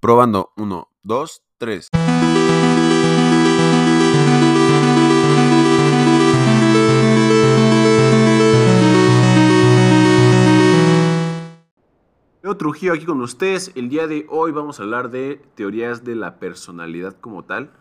Probando. 0.00 0.52
Uno, 0.56 0.90
dos, 1.02 1.42
tres. 1.58 1.88
Leo 12.42 12.56
Trujillo 12.56 12.92
aquí 12.92 13.06
con 13.06 13.20
ustedes. 13.22 13.72
El 13.74 13.88
día 13.88 14.06
de 14.06 14.26
hoy 14.28 14.52
vamos 14.52 14.78
a 14.78 14.82
hablar 14.82 15.10
de 15.10 15.40
teorías 15.54 16.04
de 16.04 16.14
la 16.14 16.38
personalidad 16.38 17.16
como 17.18 17.44
tal. 17.44 17.72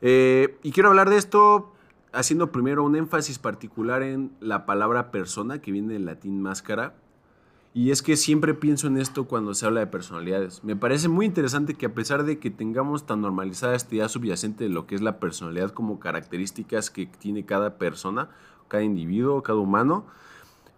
Eh, 0.00 0.58
y 0.62 0.70
quiero 0.70 0.90
hablar 0.90 1.10
de 1.10 1.16
esto 1.16 1.74
haciendo 2.12 2.52
primero 2.52 2.84
un 2.84 2.96
énfasis 2.96 3.38
particular 3.38 4.02
en 4.02 4.32
la 4.40 4.66
palabra 4.66 5.10
persona, 5.10 5.60
que 5.60 5.72
viene 5.72 5.94
del 5.94 6.06
latín 6.06 6.40
máscara. 6.40 6.94
Y 7.72 7.92
es 7.92 8.02
que 8.02 8.16
siempre 8.16 8.54
pienso 8.54 8.88
en 8.88 8.96
esto 8.96 9.26
cuando 9.28 9.54
se 9.54 9.64
habla 9.64 9.80
de 9.80 9.86
personalidades. 9.86 10.64
Me 10.64 10.74
parece 10.74 11.08
muy 11.08 11.24
interesante 11.24 11.74
que 11.74 11.86
a 11.86 11.94
pesar 11.94 12.24
de 12.24 12.40
que 12.40 12.50
tengamos 12.50 13.06
tan 13.06 13.20
normalizada 13.20 13.76
esta 13.76 13.94
idea 13.94 14.08
subyacente 14.08 14.64
de 14.64 14.70
lo 14.70 14.88
que 14.88 14.96
es 14.96 15.02
la 15.02 15.20
personalidad 15.20 15.70
como 15.70 16.00
características 16.00 16.90
que 16.90 17.06
tiene 17.06 17.46
cada 17.46 17.78
persona, 17.78 18.28
cada 18.66 18.82
individuo, 18.82 19.44
cada 19.44 19.60
humano, 19.60 20.04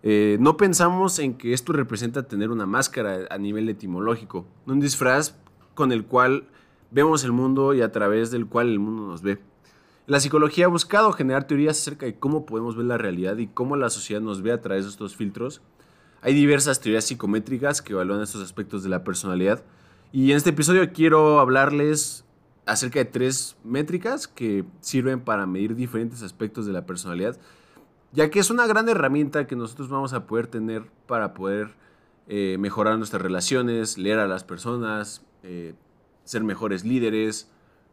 eh, 0.02 0.36
no 0.38 0.58
pensamos 0.58 1.18
en 1.18 1.38
que 1.38 1.54
esto 1.54 1.72
representa 1.72 2.24
tener 2.24 2.50
una 2.50 2.66
máscara 2.66 3.20
a 3.30 3.38
nivel 3.38 3.70
etimológico, 3.70 4.44
un 4.66 4.80
disfraz 4.80 5.36
con 5.74 5.92
el 5.92 6.04
cual 6.04 6.44
vemos 6.90 7.24
el 7.24 7.32
mundo 7.32 7.72
y 7.72 7.80
a 7.80 7.90
través 7.90 8.30
del 8.30 8.46
cual 8.46 8.68
el 8.68 8.80
mundo 8.80 9.06
nos 9.06 9.22
ve. 9.22 9.38
La 10.06 10.20
psicología 10.20 10.66
ha 10.66 10.68
buscado 10.68 11.12
generar 11.12 11.46
teorías 11.46 11.78
acerca 11.78 12.04
de 12.04 12.18
cómo 12.18 12.44
podemos 12.44 12.76
ver 12.76 12.84
la 12.84 12.98
realidad 12.98 13.38
y 13.38 13.46
cómo 13.46 13.76
la 13.76 13.88
sociedad 13.88 14.20
nos 14.20 14.42
ve 14.42 14.52
a 14.52 14.60
través 14.60 14.84
de 14.84 14.90
estos 14.90 15.16
filtros 15.16 15.62
hay 16.22 16.34
diversas 16.34 16.80
teorías 16.80 17.04
psicométricas 17.04 17.82
que 17.82 17.92
evalúan 17.92 18.22
estos 18.22 18.42
aspectos 18.42 18.82
de 18.84 18.88
la 18.88 19.02
personalidad. 19.04 19.62
Y 20.12 20.30
en 20.30 20.36
este 20.36 20.50
episodio 20.50 20.92
quiero 20.92 21.40
hablarles 21.40 22.24
acerca 22.64 23.00
de 23.00 23.06
tres 23.06 23.56
métricas 23.64 24.28
que 24.28 24.64
sirven 24.80 25.20
para 25.20 25.46
medir 25.46 25.74
diferentes 25.74 26.22
aspectos 26.22 26.64
de 26.64 26.72
la 26.72 26.86
personalidad, 26.86 27.36
ya 28.12 28.30
que 28.30 28.38
es 28.38 28.50
una 28.50 28.66
gran 28.68 28.88
herramienta 28.88 29.48
que 29.48 29.56
nosotros 29.56 29.88
vamos 29.88 30.12
a 30.12 30.26
poder 30.26 30.46
tener 30.46 30.84
para 31.08 31.34
poder 31.34 31.74
eh, 32.28 32.56
mejorar 32.60 32.98
nuestras 32.98 33.20
relaciones, 33.20 33.98
leer 33.98 34.20
a 34.20 34.28
las 34.28 34.44
personas, 34.44 35.22
eh, 35.42 35.74
ser 36.24 36.44
mejores 36.44 36.84
líderes, 36.84 37.48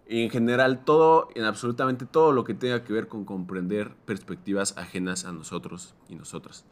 y 0.08 0.24
en 0.24 0.30
general 0.30 0.84
todo, 0.86 1.30
en 1.36 1.46
absolutamente 1.46 2.06
todo 2.06 2.32
lo 2.32 2.44
que 2.44 2.54
tenga 2.54 2.84
que 2.84 2.94
ver 2.94 3.08
con 3.08 3.26
comprender 3.26 3.96
perspectivas 4.06 4.76
ajenas 4.78 5.26
a 5.26 5.32
nosotros 5.32 5.96
y 6.10 6.16
nosotras. 6.16 6.66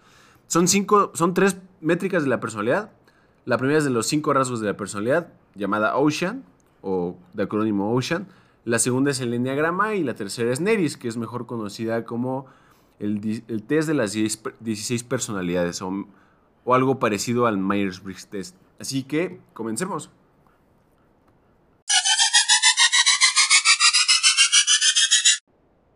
Son, 0.48 0.67
cinco, 0.67 1.12
son 1.14 1.34
tres 1.34 1.58
métricas 1.81 2.23
de 2.23 2.30
la 2.30 2.40
personalidad. 2.40 2.92
La 3.45 3.58
primera 3.58 3.78
es 3.78 3.84
de 3.84 3.90
los 3.90 4.08
cinco 4.08 4.34
rasgos 4.34 4.59
de 4.59 4.67
la 4.67 4.78
personalidad, 4.78 5.30
llamada 5.56 5.98
Ocean, 5.98 6.44
o 6.81 7.17
de 7.34 7.44
acrónimo 7.44 7.94
Ocean. 7.94 8.28
La 8.66 8.80
segunda 8.80 9.12
es 9.12 9.20
el 9.20 9.34
Enneagrama 9.34 9.95
y 9.95 10.03
la 10.03 10.16
tercera 10.16 10.52
es 10.52 10.59
Neris, 10.59 10.98
que 10.98 11.08
es 11.08 11.18
mejor 11.18 11.45
conocida 11.45 12.06
como 12.06 12.48
el, 13.00 13.22
test 13.68 13.88
de 13.88 13.94
las 13.94 14.14
16 14.14 15.03
personalidades 15.03 15.81
o, 15.81 16.08
o 16.64 16.73
algo 16.73 17.00
parecido 17.00 17.45
al 17.45 17.58
Myers-Briggs 17.58 18.28
test. 18.28 18.56
Así 18.80 19.03
que 19.03 19.40
comencemos. 19.53 20.09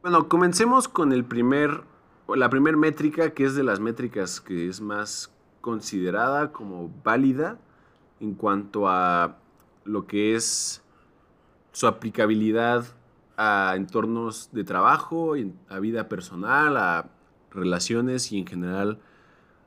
Bueno, 0.02 0.28
comencemos 0.28 0.88
con 0.88 1.14
el 1.14 1.24
primer 1.26 1.84
la 2.36 2.50
primera 2.50 2.78
métrica, 2.78 3.32
que 3.32 3.46
es 3.46 3.56
de 3.56 3.64
las 3.64 3.80
métricas 3.80 4.42
que 4.42 4.68
es 4.68 4.82
más 4.82 5.32
considerada 5.62 6.52
como 6.52 6.92
válida 7.04 7.60
en 8.20 8.34
cuanto 8.34 8.88
a 8.88 9.38
lo 9.86 10.08
que 10.08 10.36
es 10.36 10.84
su 11.72 11.88
aplicabilidad 11.88 12.86
a 13.38 13.74
entornos 13.76 14.50
de 14.52 14.64
trabajo, 14.64 15.34
a 15.70 15.80
vida 15.80 16.10
personal, 16.10 16.78
a 16.78 17.10
relaciones 17.52 18.32
y 18.32 18.40
en 18.40 18.46
general 18.46 19.00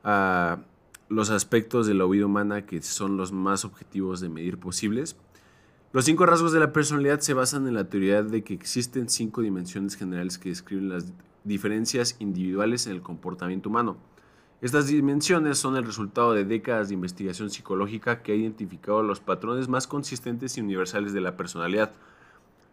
a 0.03 0.59
los 1.09 1.29
aspectos 1.29 1.87
de 1.87 1.93
la 1.93 2.05
vida 2.05 2.25
humana 2.25 2.65
que 2.65 2.81
son 2.81 3.17
los 3.17 3.31
más 3.31 3.65
objetivos 3.65 4.21
de 4.21 4.29
medir 4.29 4.57
posibles. 4.57 5.17
Los 5.91 6.05
cinco 6.05 6.25
rasgos 6.25 6.51
de 6.51 6.59
la 6.59 6.73
personalidad 6.73 7.19
se 7.19 7.33
basan 7.33 7.67
en 7.67 7.73
la 7.73 7.89
teoría 7.89 8.21
de 8.21 8.43
que 8.43 8.53
existen 8.53 9.09
cinco 9.09 9.41
dimensiones 9.41 9.95
generales 9.95 10.37
que 10.37 10.49
describen 10.49 10.89
las 10.89 11.13
diferencias 11.45 12.17
individuales 12.19 12.87
en 12.87 12.93
el 12.93 13.01
comportamiento 13.01 13.69
humano. 13.69 13.97
Estas 14.61 14.87
dimensiones 14.87 15.57
son 15.57 15.75
el 15.75 15.85
resultado 15.85 16.33
de 16.33 16.43
décadas 16.43 16.87
de 16.87 16.95
investigación 16.95 17.49
psicológica 17.49 18.21
que 18.21 18.31
ha 18.31 18.35
identificado 18.35 19.03
los 19.03 19.19
patrones 19.19 19.67
más 19.67 19.85
consistentes 19.85 20.57
y 20.57 20.61
universales 20.61 21.13
de 21.13 21.21
la 21.21 21.37
personalidad. 21.37 21.91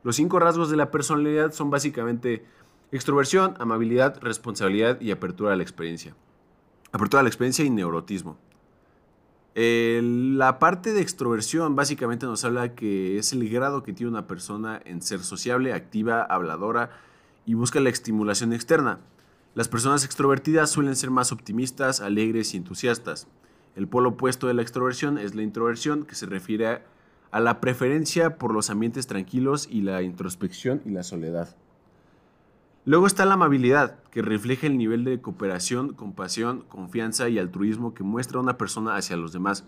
Los 0.03 0.17
cinco 0.17 0.39
rasgos 0.39 0.71
de 0.71 0.77
la 0.77 0.91
personalidad 0.91 1.53
son 1.53 1.71
básicamente 1.71 2.45
extroversión, 2.93 3.55
amabilidad, 3.59 4.21
responsabilidad 4.21 5.01
y 5.01 5.11
apertura 5.11 5.53
a 5.53 5.57
la 5.57 5.63
experiencia. 5.63 6.15
Apertura 6.93 7.21
a 7.21 7.23
la 7.23 7.29
experiencia 7.29 7.65
y 7.65 7.71
neurotismo. 7.71 8.39
la 9.55 10.59
parte 10.59 10.95
de 10.95 11.03
extroversión 11.03 11.77
básicamente 11.77 12.27
nos 12.27 12.45
habla 12.45 12.75
que 12.75 13.19
es 13.19 13.33
el 13.33 13.49
grado 13.51 13.83
que 13.83 13.93
tiene 13.93 14.11
una 14.11 14.27
persona 14.27 14.81
en 14.85 15.03
ser 15.03 15.21
sociable, 15.21 15.75
activa, 15.75 16.23
habladora, 16.23 16.91
y 17.47 17.55
busca 17.55 17.81
la 17.81 17.91
estimulación 17.91 18.53
externa. 18.53 19.01
Las 19.55 19.69
personas 19.69 20.05
extrovertidas 20.05 20.71
suelen 20.71 20.97
ser 20.97 21.11
más 21.11 21.33
optimistas, 21.33 22.01
alegres 22.01 22.55
y 22.55 22.57
entusiastas. 22.57 23.29
El 23.77 23.89
polo 23.89 24.11
opuesto 24.11 24.47
de 24.47 24.55
la 24.55 24.63
extroversión 24.63 25.19
es 25.19 25.35
la 25.35 25.43
introversión, 25.43 26.05
que 26.05 26.15
se 26.15 26.27
refiere 26.27 26.83
a 27.31 27.41
la 27.41 27.61
preferencia 27.61 28.37
por 28.39 28.53
los 28.53 28.71
ambientes 28.71 29.07
tranquilos 29.07 29.67
y 29.71 29.81
la 29.83 30.03
introspección 30.03 30.83
y 30.85 30.91
la 30.91 31.03
soledad. 31.03 31.57
Luego 32.85 33.07
está 33.07 33.25
la 33.25 33.35
amabilidad, 33.35 34.03
que 34.11 34.23
refleja 34.23 34.67
el 34.67 34.77
nivel 34.77 35.05
de 35.05 35.21
cooperación, 35.21 35.95
compasión, 35.95 36.65
confianza 36.69 37.29
y 37.29 37.39
altruismo 37.39 37.95
que 37.95 38.03
muestra 38.03 38.41
una 38.41 38.59
persona 38.59 38.97
hacia 38.97 39.17
los 39.17 39.33
demás. 39.33 39.65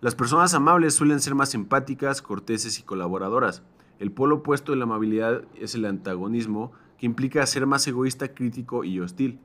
Las 0.00 0.14
personas 0.14 0.54
amables 0.54 0.94
suelen 0.94 1.20
ser 1.20 1.34
más 1.34 1.54
empáticas, 1.54 2.22
corteses 2.22 2.78
y 2.78 2.82
colaboradoras. 2.82 3.62
El 3.98 4.12
polo 4.12 4.36
opuesto 4.36 4.72
de 4.72 4.78
la 4.78 4.84
amabilidad 4.84 5.42
es 5.60 5.74
el 5.74 5.84
antagonismo, 5.84 6.72
implica 7.04 7.44
ser 7.46 7.66
más 7.66 7.86
egoísta, 7.86 8.34
crítico 8.34 8.84
y 8.84 9.00
hostil. 9.00 9.38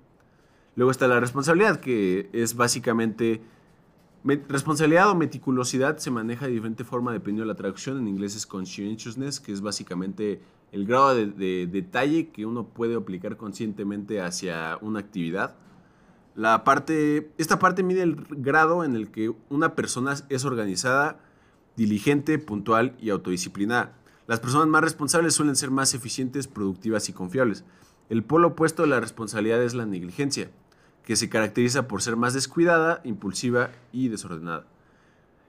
Luego 0.76 0.92
está 0.92 1.08
la 1.08 1.20
responsabilidad, 1.20 1.80
que 1.80 2.30
es 2.34 2.56
básicamente... 2.56 3.42
Responsabilidad 4.24 5.10
o 5.10 5.16
meticulosidad 5.16 5.98
se 5.98 6.12
maneja 6.12 6.46
de 6.46 6.52
diferente 6.52 6.84
forma 6.84 7.14
dependiendo 7.14 7.44
de 7.44 7.48
la 7.48 7.56
traducción. 7.56 7.98
En 7.98 8.08
inglés 8.08 8.36
es 8.36 8.46
conscientiousness, 8.46 9.40
que 9.40 9.54
es 9.54 9.62
básicamente 9.62 10.42
el 10.72 10.86
grado 10.86 11.16
de, 11.16 11.68
detalle 11.68 12.28
que 12.30 12.46
uno 12.46 12.68
puede 12.68 12.96
aplicar 12.96 13.38
conscientemente 13.38 14.22
hacia 14.22 14.78
una 14.82 15.00
actividad. 15.00 15.56
La 16.36 16.64
parte, 16.66 17.32
esta 17.38 17.60
parte 17.60 17.82
mide 17.82 18.04
el 18.04 18.16
grado 18.30 18.84
en 18.84 18.96
el 18.96 19.10
que 19.10 19.34
una 19.50 19.74
persona 19.74 20.16
es 20.28 20.46
organizada, 20.46 21.20
diligente, 21.78 22.40
puntual 22.40 22.96
y 23.00 23.10
autodisciplinada. 23.10 23.96
Las 24.30 24.40
personas 24.40 24.68
más 24.68 24.84
responsables 24.84 25.34
suelen 25.34 25.56
ser 25.56 25.72
más 25.72 25.96
eficientes, 25.96 26.48
productivas 26.48 27.10
y 27.10 27.14
confiables. 27.14 27.66
El 28.10 28.24
polo 28.24 28.50
opuesto 28.50 28.84
de 28.84 28.90
la 28.90 29.00
responsabilidad 29.00 29.64
es 29.64 29.74
la 29.74 29.88
negligencia, 29.88 30.52
que 31.04 31.16
se 31.16 31.30
caracteriza 31.30 31.88
por 31.88 32.04
ser 32.04 32.16
más 32.16 32.36
descuidada, 32.36 33.02
impulsiva 33.04 33.72
y 33.92 34.10
desordenada. 34.10 34.68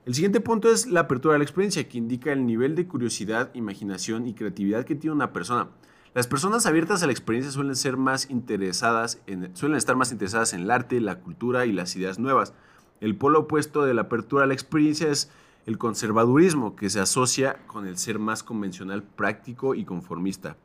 El 0.06 0.14
siguiente 0.14 0.40
punto 0.40 0.72
es 0.72 0.86
la 0.86 1.00
apertura 1.00 1.34
de 1.34 1.40
la 1.40 1.44
experiencia, 1.44 1.86
que 1.90 1.98
indica 1.98 2.32
el 2.32 2.46
nivel 2.46 2.74
de 2.74 2.86
curiosidad, 2.86 3.50
imaginación 3.52 4.26
y 4.26 4.32
creatividad 4.32 4.86
que 4.86 4.94
tiene 4.94 5.14
una 5.14 5.34
persona. 5.34 5.68
Las 6.14 6.26
personas 6.26 6.64
abiertas 6.64 7.02
a 7.02 7.06
la 7.06 7.12
experiencia 7.12 7.52
suelen, 7.52 7.76
ser 7.76 7.98
más 7.98 8.30
interesadas 8.30 9.20
en, 9.26 9.54
suelen 9.54 9.76
estar 9.76 9.96
más 9.96 10.10
interesadas 10.10 10.54
en 10.54 10.62
el 10.62 10.70
arte, 10.70 11.02
la 11.02 11.20
cultura 11.20 11.66
y 11.66 11.72
las 11.72 11.94
ideas 11.96 12.18
nuevas. 12.18 12.54
El 13.02 13.14
polo 13.14 13.40
opuesto 13.40 13.84
de 13.84 13.92
la 13.92 14.02
apertura 14.02 14.44
a 14.44 14.46
la 14.46 14.54
experiencia 14.54 15.10
es 15.10 15.30
el 15.66 15.78
conservadurismo, 15.78 16.76
que 16.76 16.90
se 16.90 17.00
asocia 17.00 17.58
con 17.66 17.86
el 17.86 17.98
ser 17.98 18.18
más 18.18 18.42
convencional, 18.42 19.02
práctico 19.02 19.74
y 19.74 19.84
conformista. 19.84 20.56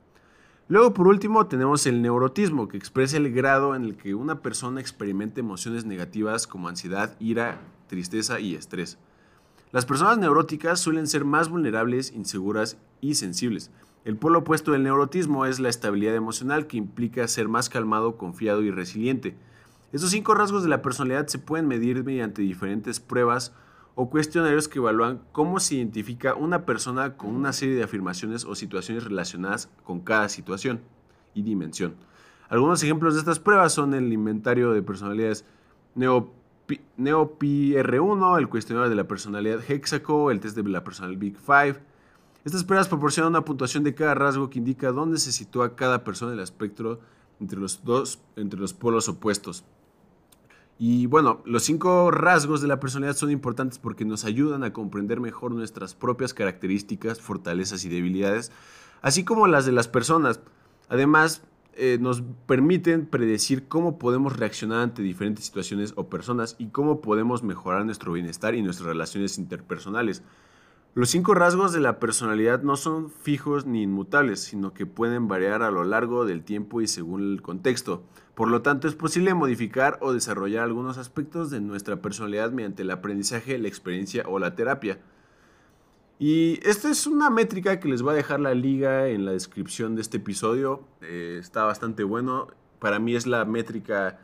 Luego, 0.68 0.94
por 0.94 1.08
último, 1.08 1.46
tenemos 1.46 1.86
el 1.86 2.02
neurotismo, 2.02 2.68
que 2.68 2.78
expresa 2.78 3.18
el 3.18 3.32
grado 3.32 3.76
en 3.76 3.84
el 3.84 3.98
que 3.98 4.16
una 4.16 4.42
persona 4.42 4.82
experimenta 4.82 5.40
emociones 5.40 5.86
negativas 5.86 6.48
como 6.48 6.68
ansiedad, 6.68 7.16
ira, 7.20 7.62
tristeza 7.88 8.40
y 8.40 8.56
estrés. 8.56 8.98
Las 9.72 9.86
personas 9.86 10.18
neuróticas 10.18 10.80
suelen 10.80 11.06
ser 11.06 11.24
más 11.24 11.50
vulnerables, 11.50 12.12
inseguras 12.14 12.78
y 13.02 13.16
sensibles. 13.16 13.70
El 14.06 14.18
polo 14.18 14.40
opuesto 14.40 14.72
del 14.72 14.84
neurotismo 14.84 15.46
es 15.46 15.60
la 15.60 15.70
estabilidad 15.70 16.16
emocional, 16.16 16.66
que 16.66 16.78
implica 16.78 17.28
ser 17.28 17.48
más 17.48 17.70
calmado, 17.70 18.18
confiado 18.18 18.64
y 18.64 18.72
resiliente. 18.72 19.36
Estos 19.92 20.12
cinco 20.12 20.34
rasgos 20.34 20.64
de 20.64 20.70
la 20.70 20.82
personalidad 20.82 21.28
se 21.28 21.40
pueden 21.40 21.68
medir 21.68 22.04
mediante 22.04 22.42
diferentes 22.42 23.00
pruebas 23.00 23.54
o 23.96 24.10
cuestionarios 24.10 24.68
que 24.68 24.80
evalúan 24.80 25.22
cómo 25.32 25.60
se 25.60 25.76
identifica 25.76 26.36
una 26.36 26.66
persona 26.66 27.16
con 27.16 27.34
una 27.34 27.54
serie 27.54 27.76
de 27.76 27.84
afirmaciones 27.84 28.44
o 28.46 28.54
situaciones 28.54 29.06
relacionadas 29.06 29.70
con 29.84 30.02
cada 30.02 30.30
situación 30.30 30.82
y 31.34 31.44
dimensión. 31.44 31.96
Algunos 32.50 32.84
ejemplos 32.84 33.14
de 33.14 33.22
estas 33.22 33.40
pruebas 33.40 33.72
son 33.74 33.94
el 33.94 34.12
inventario 34.14 34.74
de 34.74 34.84
personalidades 34.84 35.46
NeoPR1, 35.96 38.38
el 38.38 38.50
cuestionario 38.50 38.90
de 38.90 38.96
la 38.96 39.08
personalidad 39.08 39.64
Hexaco, 39.68 40.30
el 40.30 40.42
test 40.42 40.58
de 40.58 40.70
la 40.70 40.84
personalidad 40.84 41.20
Big 41.20 41.38
Five. 41.38 41.80
Estas 42.44 42.64
pruebas 42.64 42.88
proporcionan 42.88 43.32
una 43.32 43.46
puntuación 43.46 43.84
de 43.84 43.96
cada 43.96 44.14
rasgo 44.14 44.50
que 44.50 44.60
indica 44.60 44.92
dónde 44.92 45.18
se 45.18 45.32
sitúa 45.32 45.76
cada 45.76 46.04
persona 46.04 46.34
en 46.34 46.40
el 46.40 46.44
espectro 46.44 47.00
entre 47.40 47.60
los 47.60 47.84
dos, 47.84 48.20
entre 48.36 48.60
los 48.60 48.74
polos 48.74 49.10
opuestos. 49.10 49.64
Y 50.78 51.06
bueno, 51.06 51.42
los 51.46 51.64
cinco 51.64 52.12
rasgos 52.12 52.62
de 52.62 52.68
la 52.68 52.80
personalidad 52.80 53.16
son 53.16 53.32
importantes 53.32 53.80
porque 53.80 54.04
nos 54.04 54.26
ayudan 54.26 54.64
a 54.64 54.74
comprender 54.74 55.22
mejor 55.22 55.52
nuestras 55.52 55.96
propias 55.96 56.34
características, 56.34 57.22
fortalezas 57.22 57.86
y 57.86 57.90
debilidades, 57.90 58.52
así 59.02 59.24
como 59.24 59.48
las 59.48 59.66
de 59.66 59.72
las 59.72 59.88
personas. 59.88 60.42
Además, 60.90 61.44
eh, 61.78 61.98
nos 62.00 62.24
permiten 62.46 63.06
predecir 63.06 63.68
cómo 63.68 63.98
podemos 63.98 64.38
reaccionar 64.38 64.80
ante 64.80 65.02
diferentes 65.02 65.46
situaciones 65.46 65.94
o 65.96 66.10
personas 66.10 66.56
y 66.58 66.68
cómo 66.68 67.02
podemos 67.02 67.44
mejorar 67.44 67.86
nuestro 67.86 68.14
bienestar 68.14 68.56
y 68.56 68.62
nuestras 68.62 68.88
relaciones 68.88 69.38
interpersonales. 69.38 70.24
Los 70.96 71.10
cinco 71.10 71.34
rasgos 71.34 71.74
de 71.74 71.82
la 71.82 72.00
personalidad 72.00 72.64
no 72.64 72.78
son 72.78 73.12
fijos 73.12 73.66
ni 73.66 73.84
inmutables, 73.84 74.40
sino 74.40 74.74
que 74.74 74.86
pueden 74.86 75.28
variar 75.28 75.62
a 75.62 75.70
lo 75.70 75.84
largo 75.84 76.26
del 76.26 76.42
tiempo 76.46 76.80
y 76.80 76.88
según 76.88 77.34
el 77.34 77.42
contexto. 77.42 78.06
Por 78.34 78.48
lo 78.48 78.62
tanto, 78.62 78.88
es 78.88 78.96
posible 78.96 79.34
modificar 79.34 79.98
o 80.00 80.14
desarrollar 80.14 80.64
algunos 80.64 80.98
aspectos 80.98 81.52
de 81.52 81.60
nuestra 81.60 82.02
personalidad 82.02 82.54
mediante 82.54 82.84
el 82.84 82.92
aprendizaje, 82.92 83.58
la 83.58 83.68
experiencia 83.68 84.24
o 84.26 84.40
la 84.40 84.56
terapia. 84.56 85.02
Y 86.18 86.62
esta 86.64 86.90
es 86.90 87.08
una 87.08 87.30
métrica 87.30 87.82
que 87.82 87.90
les 87.90 88.02
voy 88.02 88.14
a 88.14 88.16
dejar 88.16 88.40
la 88.40 88.54
liga 88.54 89.10
en 89.10 89.26
la 89.26 89.34
descripción 89.34 89.96
de 89.96 90.02
este 90.02 90.16
episodio. 90.16 90.88
Eh, 91.02 91.40
está 91.42 91.66
bastante 91.66 92.06
bueno. 92.06 92.48
Para 92.80 93.00
mí 93.00 93.18
es 93.18 93.28
la 93.28 93.44
métrica 93.44 94.18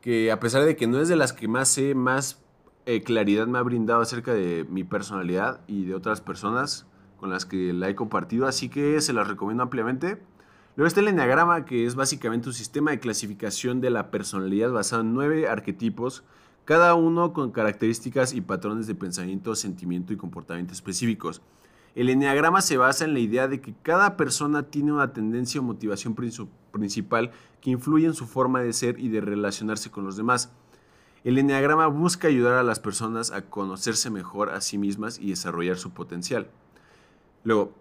que 0.00 0.32
a 0.32 0.40
pesar 0.40 0.64
de 0.64 0.74
que 0.74 0.88
no 0.88 1.00
es 1.00 1.06
de 1.06 1.14
las 1.14 1.32
que 1.32 1.46
más 1.46 1.68
sé, 1.68 1.94
más 1.94 2.42
eh, 2.86 3.02
claridad 3.02 3.46
me 3.46 3.58
ha 3.58 3.62
brindado 3.62 4.00
acerca 4.00 4.32
de 4.32 4.66
mi 4.68 4.84
personalidad 4.84 5.60
y 5.66 5.84
de 5.84 5.94
otras 5.94 6.20
personas 6.20 6.86
con 7.16 7.30
las 7.30 7.44
que 7.44 7.72
la 7.72 7.88
he 7.88 7.94
compartido, 7.94 8.46
así 8.46 8.68
que 8.68 9.00
se 9.00 9.12
las 9.12 9.28
recomiendo 9.28 9.62
ampliamente. 9.62 10.22
Luego 10.76 10.86
está 10.86 11.00
el 11.00 11.08
Enneagrama, 11.08 11.64
que 11.64 11.84
es 11.84 11.94
básicamente 11.94 12.48
un 12.48 12.54
sistema 12.54 12.92
de 12.92 13.00
clasificación 13.00 13.80
de 13.80 13.90
la 13.90 14.10
personalidad 14.10 14.72
basado 14.72 15.02
en 15.02 15.12
nueve 15.12 15.48
arquetipos, 15.48 16.24
cada 16.64 16.94
uno 16.94 17.32
con 17.32 17.50
características 17.50 18.32
y 18.32 18.40
patrones 18.40 18.86
de 18.86 18.94
pensamiento, 18.94 19.54
sentimiento 19.54 20.12
y 20.12 20.16
comportamiento 20.16 20.72
específicos. 20.72 21.42
El 21.94 22.08
enneagrama 22.08 22.62
se 22.62 22.76
basa 22.76 23.04
en 23.04 23.14
la 23.14 23.18
idea 23.18 23.48
de 23.48 23.60
que 23.60 23.74
cada 23.82 24.16
persona 24.16 24.62
tiene 24.62 24.92
una 24.92 25.12
tendencia 25.12 25.60
o 25.60 25.64
motivación 25.64 26.14
principal 26.14 27.32
que 27.60 27.70
influye 27.70 28.06
en 28.06 28.14
su 28.14 28.26
forma 28.26 28.60
de 28.60 28.72
ser 28.72 29.00
y 29.00 29.08
de 29.08 29.20
relacionarse 29.20 29.90
con 29.90 30.04
los 30.04 30.16
demás. 30.16 30.52
El 31.22 31.38
enneagrama 31.38 31.86
busca 31.86 32.28
ayudar 32.28 32.54
a 32.54 32.62
las 32.62 32.80
personas 32.80 33.30
a 33.30 33.42
conocerse 33.42 34.10
mejor 34.10 34.50
a 34.50 34.60
sí 34.60 34.78
mismas 34.78 35.18
y 35.18 35.30
desarrollar 35.30 35.76
su 35.76 35.90
potencial. 35.90 36.48
Luego, 37.44 37.72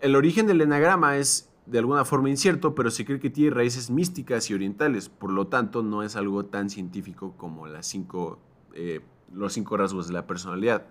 el 0.00 0.16
origen 0.16 0.46
del 0.46 0.60
enneagrama 0.60 1.16
es 1.16 1.50
de 1.66 1.78
alguna 1.78 2.04
forma 2.04 2.30
incierto, 2.30 2.74
pero 2.74 2.90
se 2.90 3.04
cree 3.04 3.20
que 3.20 3.30
tiene 3.30 3.50
raíces 3.50 3.90
místicas 3.90 4.50
y 4.50 4.54
orientales, 4.54 5.08
por 5.08 5.30
lo 5.30 5.46
tanto 5.46 5.82
no 5.82 6.02
es 6.02 6.16
algo 6.16 6.44
tan 6.44 6.70
científico 6.70 7.34
como 7.36 7.66
las 7.66 7.86
cinco, 7.86 8.38
eh, 8.74 9.00
los 9.32 9.52
cinco 9.52 9.76
rasgos 9.76 10.08
de 10.08 10.14
la 10.14 10.26
personalidad. 10.26 10.86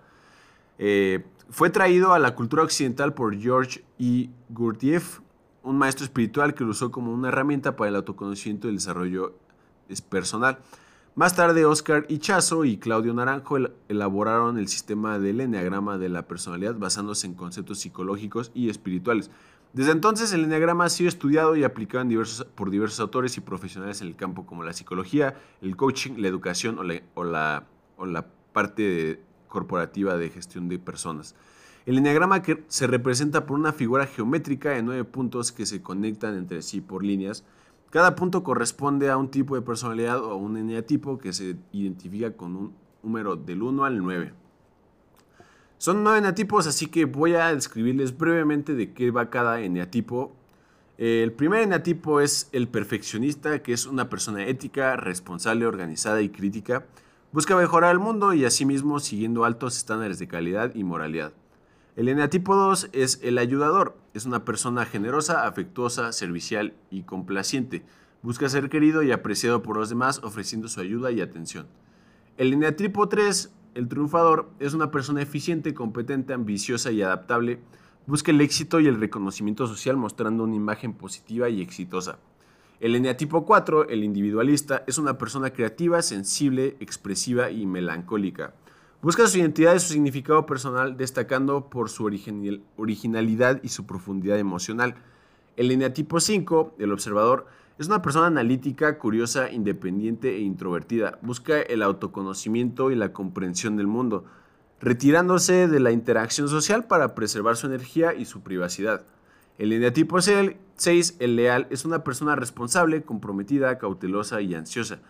Eh, 0.78 1.24
fue 1.50 1.68
traído 1.68 2.14
a 2.14 2.18
la 2.18 2.34
cultura 2.34 2.62
occidental 2.62 3.12
por 3.12 3.36
George 3.36 3.84
E. 3.98 4.30
Gurdjieff, 4.48 5.20
un 5.62 5.76
maestro 5.78 6.04
espiritual 6.04 6.54
que 6.54 6.64
lo 6.64 6.70
usó 6.70 6.90
como 6.90 7.12
una 7.12 7.28
herramienta 7.28 7.76
para 7.76 7.90
el 7.90 7.96
autoconocimiento 7.96 8.68
y 8.68 8.70
el 8.70 8.76
desarrollo 8.76 9.34
personal. 10.08 10.58
Más 11.14 11.36
tarde, 11.36 11.66
Oscar 11.66 12.06
Ichazo 12.08 12.64
y 12.64 12.78
Claudio 12.78 13.12
Naranjo 13.12 13.58
elaboraron 13.88 14.56
el 14.56 14.66
sistema 14.66 15.18
del 15.18 15.42
enneagrama 15.42 15.98
de 15.98 16.08
la 16.08 16.26
personalidad 16.26 16.74
basándose 16.76 17.26
en 17.26 17.34
conceptos 17.34 17.80
psicológicos 17.80 18.50
y 18.54 18.70
espirituales. 18.70 19.30
Desde 19.74 19.92
entonces, 19.92 20.32
el 20.32 20.44
enneagrama 20.44 20.86
ha 20.86 20.88
sido 20.88 21.08
estudiado 21.08 21.54
y 21.54 21.64
aplicado 21.64 22.08
por 22.54 22.70
diversos 22.70 22.98
autores 23.00 23.36
y 23.36 23.42
profesionales 23.42 24.00
en 24.00 24.08
el 24.08 24.16
campo 24.16 24.46
como 24.46 24.64
la 24.64 24.72
psicología, 24.72 25.36
el 25.60 25.76
coaching, 25.76 26.12
la 26.16 26.28
educación 26.28 26.78
o 26.78 27.24
la, 27.24 27.66
parte 28.54 29.20
corporativa 29.48 30.16
de 30.16 30.30
gestión 30.30 30.70
de 30.70 30.78
personas. 30.78 31.34
El 31.84 31.98
enneagrama 31.98 32.42
se 32.68 32.86
representa 32.86 33.44
por 33.44 33.58
una 33.58 33.74
figura 33.74 34.06
geométrica 34.06 34.70
de 34.70 34.82
nueve 34.82 35.04
puntos 35.04 35.52
que 35.52 35.66
se 35.66 35.82
conectan 35.82 36.38
entre 36.38 36.62
sí 36.62 36.80
por 36.80 37.04
líneas 37.04 37.44
cada 37.92 38.14
punto 38.14 38.42
corresponde 38.42 39.10
a 39.10 39.18
un 39.18 39.30
tipo 39.30 39.54
de 39.54 39.60
personalidad 39.60 40.24
o 40.24 40.34
un 40.36 40.56
eneatipo 40.56 41.18
que 41.18 41.34
se 41.34 41.56
identifica 41.72 42.34
con 42.34 42.56
un 42.56 42.74
número 43.02 43.36
del 43.36 43.62
1 43.62 43.84
al 43.84 43.98
9. 43.98 44.32
Son 45.76 46.02
nueve 46.02 46.20
eneatipos, 46.20 46.66
así 46.66 46.86
que 46.86 47.04
voy 47.04 47.34
a 47.34 47.54
describirles 47.54 48.16
brevemente 48.16 48.74
de 48.74 48.94
qué 48.94 49.10
va 49.10 49.28
cada 49.28 49.60
eneatipo. 49.60 50.32
El 50.96 51.32
primer 51.32 51.60
eneatipo 51.60 52.22
es 52.22 52.48
el 52.52 52.66
perfeccionista, 52.66 53.62
que 53.62 53.74
es 53.74 53.84
una 53.84 54.08
persona 54.08 54.46
ética, 54.46 54.96
responsable, 54.96 55.66
organizada 55.66 56.22
y 56.22 56.30
crítica. 56.30 56.86
Busca 57.30 57.56
mejorar 57.56 57.92
el 57.92 57.98
mundo 57.98 58.32
y 58.32 58.46
asimismo 58.46 59.00
siguiendo 59.00 59.44
altos 59.44 59.76
estándares 59.76 60.18
de 60.18 60.28
calidad 60.28 60.74
y 60.74 60.82
moralidad. 60.82 61.34
El 61.94 62.08
eneatipo 62.08 62.56
2 62.56 62.88
es 62.92 63.20
el 63.22 63.36
ayudador. 63.36 63.98
Es 64.14 64.24
una 64.24 64.46
persona 64.46 64.86
generosa, 64.86 65.46
afectuosa, 65.46 66.12
servicial 66.12 66.72
y 66.90 67.02
complaciente. 67.02 67.82
Busca 68.22 68.48
ser 68.48 68.70
querido 68.70 69.02
y 69.02 69.12
apreciado 69.12 69.62
por 69.62 69.76
los 69.76 69.90
demás 69.90 70.20
ofreciendo 70.24 70.68
su 70.68 70.80
ayuda 70.80 71.10
y 71.10 71.20
atención. 71.20 71.66
El 72.38 72.54
eneatipo 72.54 73.10
3, 73.10 73.52
el 73.74 73.88
triunfador, 73.88 74.48
es 74.58 74.72
una 74.72 74.90
persona 74.90 75.20
eficiente, 75.20 75.74
competente, 75.74 76.32
ambiciosa 76.32 76.90
y 76.92 77.02
adaptable. 77.02 77.60
Busca 78.06 78.30
el 78.30 78.40
éxito 78.40 78.80
y 78.80 78.86
el 78.86 78.98
reconocimiento 78.98 79.66
social 79.66 79.98
mostrando 79.98 80.44
una 80.44 80.56
imagen 80.56 80.94
positiva 80.94 81.50
y 81.50 81.60
exitosa. 81.60 82.18
El 82.80 82.96
eneatipo 82.96 83.44
4, 83.44 83.90
el 83.90 84.02
individualista, 84.02 84.82
es 84.86 84.96
una 84.96 85.18
persona 85.18 85.50
creativa, 85.50 86.00
sensible, 86.00 86.74
expresiva 86.80 87.50
y 87.50 87.66
melancólica. 87.66 88.54
Busca 89.02 89.26
su 89.26 89.38
identidad 89.38 89.74
y 89.74 89.80
su 89.80 89.94
significado 89.94 90.46
personal, 90.46 90.96
destacando 90.96 91.68
por 91.68 91.90
su 91.90 92.04
originalidad 92.76 93.60
y 93.64 93.68
su 93.70 93.84
profundidad 93.84 94.38
emocional. 94.38 94.94
El 95.56 95.72
eneatipo 95.72 96.20
5, 96.20 96.76
el 96.78 96.92
observador, 96.92 97.48
es 97.80 97.88
una 97.88 98.00
persona 98.00 98.28
analítica, 98.28 98.98
curiosa, 98.98 99.50
independiente 99.50 100.36
e 100.36 100.42
introvertida. 100.42 101.18
Busca 101.20 101.60
el 101.60 101.82
autoconocimiento 101.82 102.92
y 102.92 102.94
la 102.94 103.12
comprensión 103.12 103.76
del 103.76 103.88
mundo, 103.88 104.24
retirándose 104.80 105.66
de 105.66 105.80
la 105.80 105.90
interacción 105.90 106.48
social 106.48 106.84
para 106.84 107.16
preservar 107.16 107.56
su 107.56 107.66
energía 107.66 108.14
y 108.14 108.24
su 108.24 108.42
privacidad. 108.42 109.04
El 109.58 109.72
eneatipo 109.72 110.20
6, 110.20 111.16
el 111.18 111.34
leal, 111.34 111.66
es 111.70 111.84
una 111.84 112.04
persona 112.04 112.36
responsable, 112.36 113.02
comprometida, 113.02 113.78
cautelosa 113.78 114.40
y 114.42 114.54
ansiosa. 114.54 115.00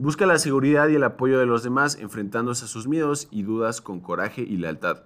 Busca 0.00 0.26
la 0.26 0.38
seguridad 0.38 0.86
y 0.86 0.94
el 0.94 1.02
apoyo 1.02 1.40
de 1.40 1.46
los 1.46 1.64
demás 1.64 1.98
enfrentándose 2.00 2.66
a 2.66 2.68
sus 2.68 2.86
miedos 2.86 3.26
y 3.32 3.42
dudas 3.42 3.80
con 3.80 3.98
coraje 3.98 4.42
y 4.42 4.56
lealtad. 4.56 5.02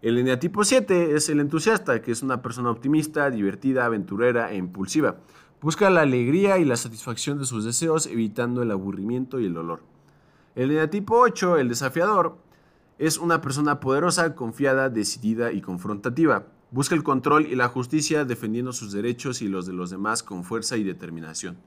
El 0.00 0.16
eneatipo 0.16 0.62
7 0.62 1.16
es 1.16 1.28
el 1.28 1.40
entusiasta, 1.40 2.00
que 2.02 2.12
es 2.12 2.22
una 2.22 2.40
persona 2.40 2.70
optimista, 2.70 3.30
divertida, 3.30 3.84
aventurera 3.84 4.52
e 4.52 4.56
impulsiva. 4.56 5.16
Busca 5.60 5.90
la 5.90 6.02
alegría 6.02 6.58
y 6.58 6.64
la 6.64 6.76
satisfacción 6.76 7.40
de 7.40 7.46
sus 7.46 7.64
deseos, 7.64 8.06
evitando 8.06 8.62
el 8.62 8.70
aburrimiento 8.70 9.40
y 9.40 9.46
el 9.46 9.54
dolor. 9.54 9.80
El 10.54 10.70
eneatipo 10.70 11.18
8, 11.18 11.56
el 11.56 11.68
desafiador, 11.68 12.38
es 13.00 13.18
una 13.18 13.40
persona 13.40 13.80
poderosa, 13.80 14.36
confiada, 14.36 14.88
decidida 14.88 15.50
y 15.50 15.60
confrontativa. 15.60 16.46
Busca 16.70 16.94
el 16.94 17.02
control 17.02 17.44
y 17.46 17.56
la 17.56 17.66
justicia, 17.66 18.24
defendiendo 18.24 18.72
sus 18.72 18.92
derechos 18.92 19.42
y 19.42 19.48
los 19.48 19.66
de 19.66 19.72
los 19.72 19.90
demás 19.90 20.22
con 20.22 20.44
fuerza 20.44 20.76
y 20.76 20.84
determinación. 20.84 21.58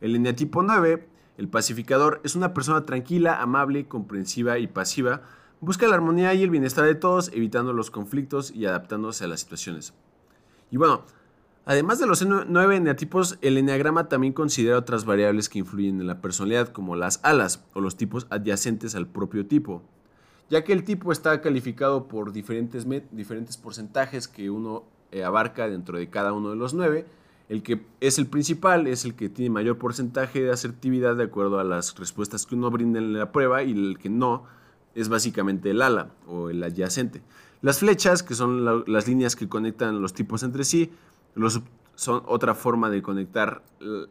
El 0.00 0.14
eneatipo 0.14 0.62
9 0.62 1.08
el 1.36 1.48
pacificador 1.48 2.20
es 2.24 2.36
una 2.36 2.54
persona 2.54 2.84
tranquila, 2.86 3.40
amable, 3.40 3.88
comprensiva 3.88 4.58
y 4.58 4.66
pasiva. 4.66 5.22
Busca 5.60 5.88
la 5.88 5.94
armonía 5.94 6.32
y 6.34 6.42
el 6.42 6.50
bienestar 6.50 6.84
de 6.84 6.94
todos, 6.94 7.30
evitando 7.32 7.72
los 7.72 7.90
conflictos 7.90 8.52
y 8.52 8.66
adaptándose 8.66 9.24
a 9.24 9.28
las 9.28 9.40
situaciones. 9.40 9.94
Y 10.70 10.76
bueno, 10.76 11.02
además 11.64 11.98
de 11.98 12.06
los 12.06 12.24
nueve 12.24 12.76
eneatipos, 12.76 13.38
el 13.40 13.58
eneagrama 13.58 14.08
también 14.08 14.32
considera 14.32 14.78
otras 14.78 15.04
variables 15.04 15.48
que 15.48 15.58
influyen 15.58 16.00
en 16.00 16.06
la 16.06 16.20
personalidad, 16.20 16.68
como 16.68 16.94
las 16.94 17.18
alas 17.24 17.64
o 17.74 17.80
los 17.80 17.96
tipos 17.96 18.26
adyacentes 18.30 18.94
al 18.94 19.08
propio 19.08 19.46
tipo. 19.46 19.82
Ya 20.50 20.62
que 20.62 20.72
el 20.72 20.84
tipo 20.84 21.10
está 21.10 21.40
calificado 21.40 22.06
por 22.06 22.32
diferentes, 22.32 22.86
diferentes 23.10 23.56
porcentajes 23.56 24.28
que 24.28 24.50
uno 24.50 24.84
eh, 25.10 25.24
abarca 25.24 25.68
dentro 25.68 25.98
de 25.98 26.10
cada 26.10 26.32
uno 26.32 26.50
de 26.50 26.56
los 26.56 26.74
nueve, 26.74 27.06
el 27.48 27.62
que 27.62 27.84
es 28.00 28.18
el 28.18 28.26
principal 28.26 28.86
es 28.86 29.04
el 29.04 29.14
que 29.14 29.28
tiene 29.28 29.50
mayor 29.50 29.78
porcentaje 29.78 30.42
de 30.42 30.50
asertividad 30.50 31.16
de 31.16 31.24
acuerdo 31.24 31.58
a 31.58 31.64
las 31.64 31.94
respuestas 31.96 32.46
que 32.46 32.54
uno 32.54 32.70
brinda 32.70 32.98
en 32.98 33.12
la 33.12 33.32
prueba 33.32 33.62
y 33.62 33.72
el 33.72 33.98
que 33.98 34.08
no 34.08 34.44
es 34.94 35.08
básicamente 35.08 35.70
el 35.70 35.82
ala 35.82 36.10
o 36.26 36.50
el 36.50 36.62
adyacente. 36.62 37.22
Las 37.60 37.80
flechas, 37.80 38.22
que 38.22 38.34
son 38.34 38.84
las 38.86 39.08
líneas 39.08 39.36
que 39.36 39.48
conectan 39.48 40.00
los 40.00 40.12
tipos 40.12 40.42
entre 40.42 40.64
sí, 40.64 40.90
son 41.94 42.22
otra 42.26 42.54
forma 42.54 42.90
de 42.90 43.02
conectar 43.02 43.62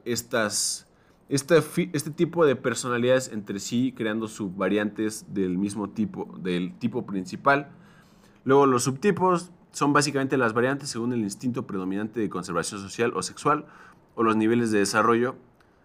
estas, 0.06 0.88
este, 1.30 1.62
este 1.94 2.12
tipo 2.12 2.46
de 2.46 2.56
personalidades 2.56 3.30
entre 3.32 3.60
sí 3.60 3.94
creando 3.96 4.28
subvariantes 4.28 5.34
del 5.34 5.58
mismo 5.58 5.90
tipo, 5.90 6.34
del 6.40 6.78
tipo 6.80 7.06
principal. 7.06 7.70
Luego 8.44 8.66
los 8.66 8.84
subtipos 8.84 9.52
son 9.74 9.92
básicamente 9.92 10.38
las 10.38 10.54
variantes 10.54 10.90
según 10.90 11.12
el 11.14 11.20
instinto 11.20 11.68
predominante 11.68 12.20
de 12.20 12.30
conservación 12.30 12.80
social 12.80 13.12
o 13.16 13.24
sexual 13.24 13.66
o 14.16 14.24
los 14.24 14.38
niveles 14.38 14.72
de 14.72 14.80
desarrollo, 14.80 15.36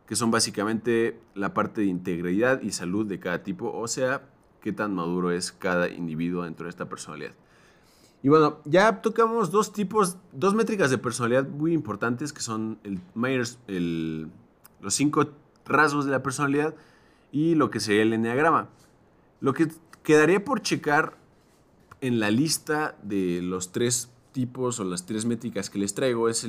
que 0.07 0.15
son 0.15 0.31
básicamente 0.31 1.19
la 1.35 1.55
parte 1.55 1.81
de 1.81 1.87
integridad 1.87 2.61
y 2.61 2.71
salud 2.73 3.07
de 3.07 3.19
cada 3.19 3.43
tipo, 3.43 3.73
o 3.73 3.89
sea, 3.89 4.23
qué 4.61 4.73
tan 4.73 4.95
maduro 4.95 5.31
es 5.31 5.53
cada 5.53 5.89
individuo 5.89 6.45
dentro 6.45 6.65
de 6.65 6.71
esta 6.71 6.89
personalidad. 6.89 7.33
Y 8.23 8.29
bueno, 8.29 8.59
ya 8.65 9.01
tocamos 9.01 9.51
dos 9.51 9.73
tipos, 9.73 10.19
dos 10.33 10.55
métricas 10.55 10.91
de 10.91 10.99
personalidad 10.99 11.49
muy 11.49 11.73
importantes 11.73 12.33
que 12.33 12.41
son 12.41 12.79
el 12.85 13.01
Myers, 13.15 13.59
el, 13.69 14.29
los 14.83 14.95
cinco 14.95 15.29
rasgos 15.65 16.05
de 16.05 16.11
la 16.11 16.23
personalidad 16.23 16.75
y 17.33 17.55
lo 17.55 17.71
que 17.71 17.81
sería 17.81 18.03
el 18.03 18.13
enneagrama. 18.13 18.69
Lo 19.41 19.55
que 19.55 19.69
quedaría 20.03 20.45
por 20.45 20.61
checar 20.61 21.17
en 22.01 22.21
la 22.21 22.31
lista 22.31 22.97
de 23.03 23.41
los 23.43 23.73
tres 23.73 24.11
tipos 24.33 24.79
o 24.81 24.85
las 24.85 25.07
tres 25.07 25.27
métricas 25.27 25.71
que 25.71 25.79
les 25.79 25.95
traigo 25.95 26.29
es 26.29 26.47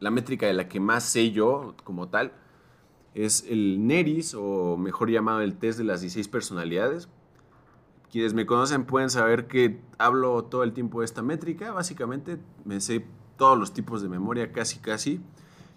la 0.00 0.10
métrica 0.10 0.46
de 0.46 0.54
la 0.54 0.68
que 0.68 0.80
más 0.80 1.04
sé 1.04 1.30
yo 1.30 1.74
como 1.84 2.08
tal. 2.08 2.32
Es 3.14 3.44
el 3.48 3.86
NERIS 3.86 4.34
o 4.34 4.76
mejor 4.76 5.10
llamado 5.10 5.40
el 5.40 5.56
test 5.56 5.78
de 5.78 5.84
las 5.84 6.00
16 6.00 6.28
personalidades. 6.28 7.08
Quienes 8.10 8.34
me 8.34 8.46
conocen 8.46 8.84
pueden 8.84 9.10
saber 9.10 9.46
que 9.46 9.80
hablo 9.98 10.44
todo 10.44 10.64
el 10.64 10.72
tiempo 10.72 11.00
de 11.00 11.04
esta 11.04 11.22
métrica. 11.22 11.72
Básicamente 11.72 12.38
me 12.64 12.80
sé 12.80 13.04
todos 13.36 13.58
los 13.58 13.72
tipos 13.72 14.02
de 14.02 14.08
memoria 14.08 14.52
casi 14.52 14.78
casi. 14.78 15.20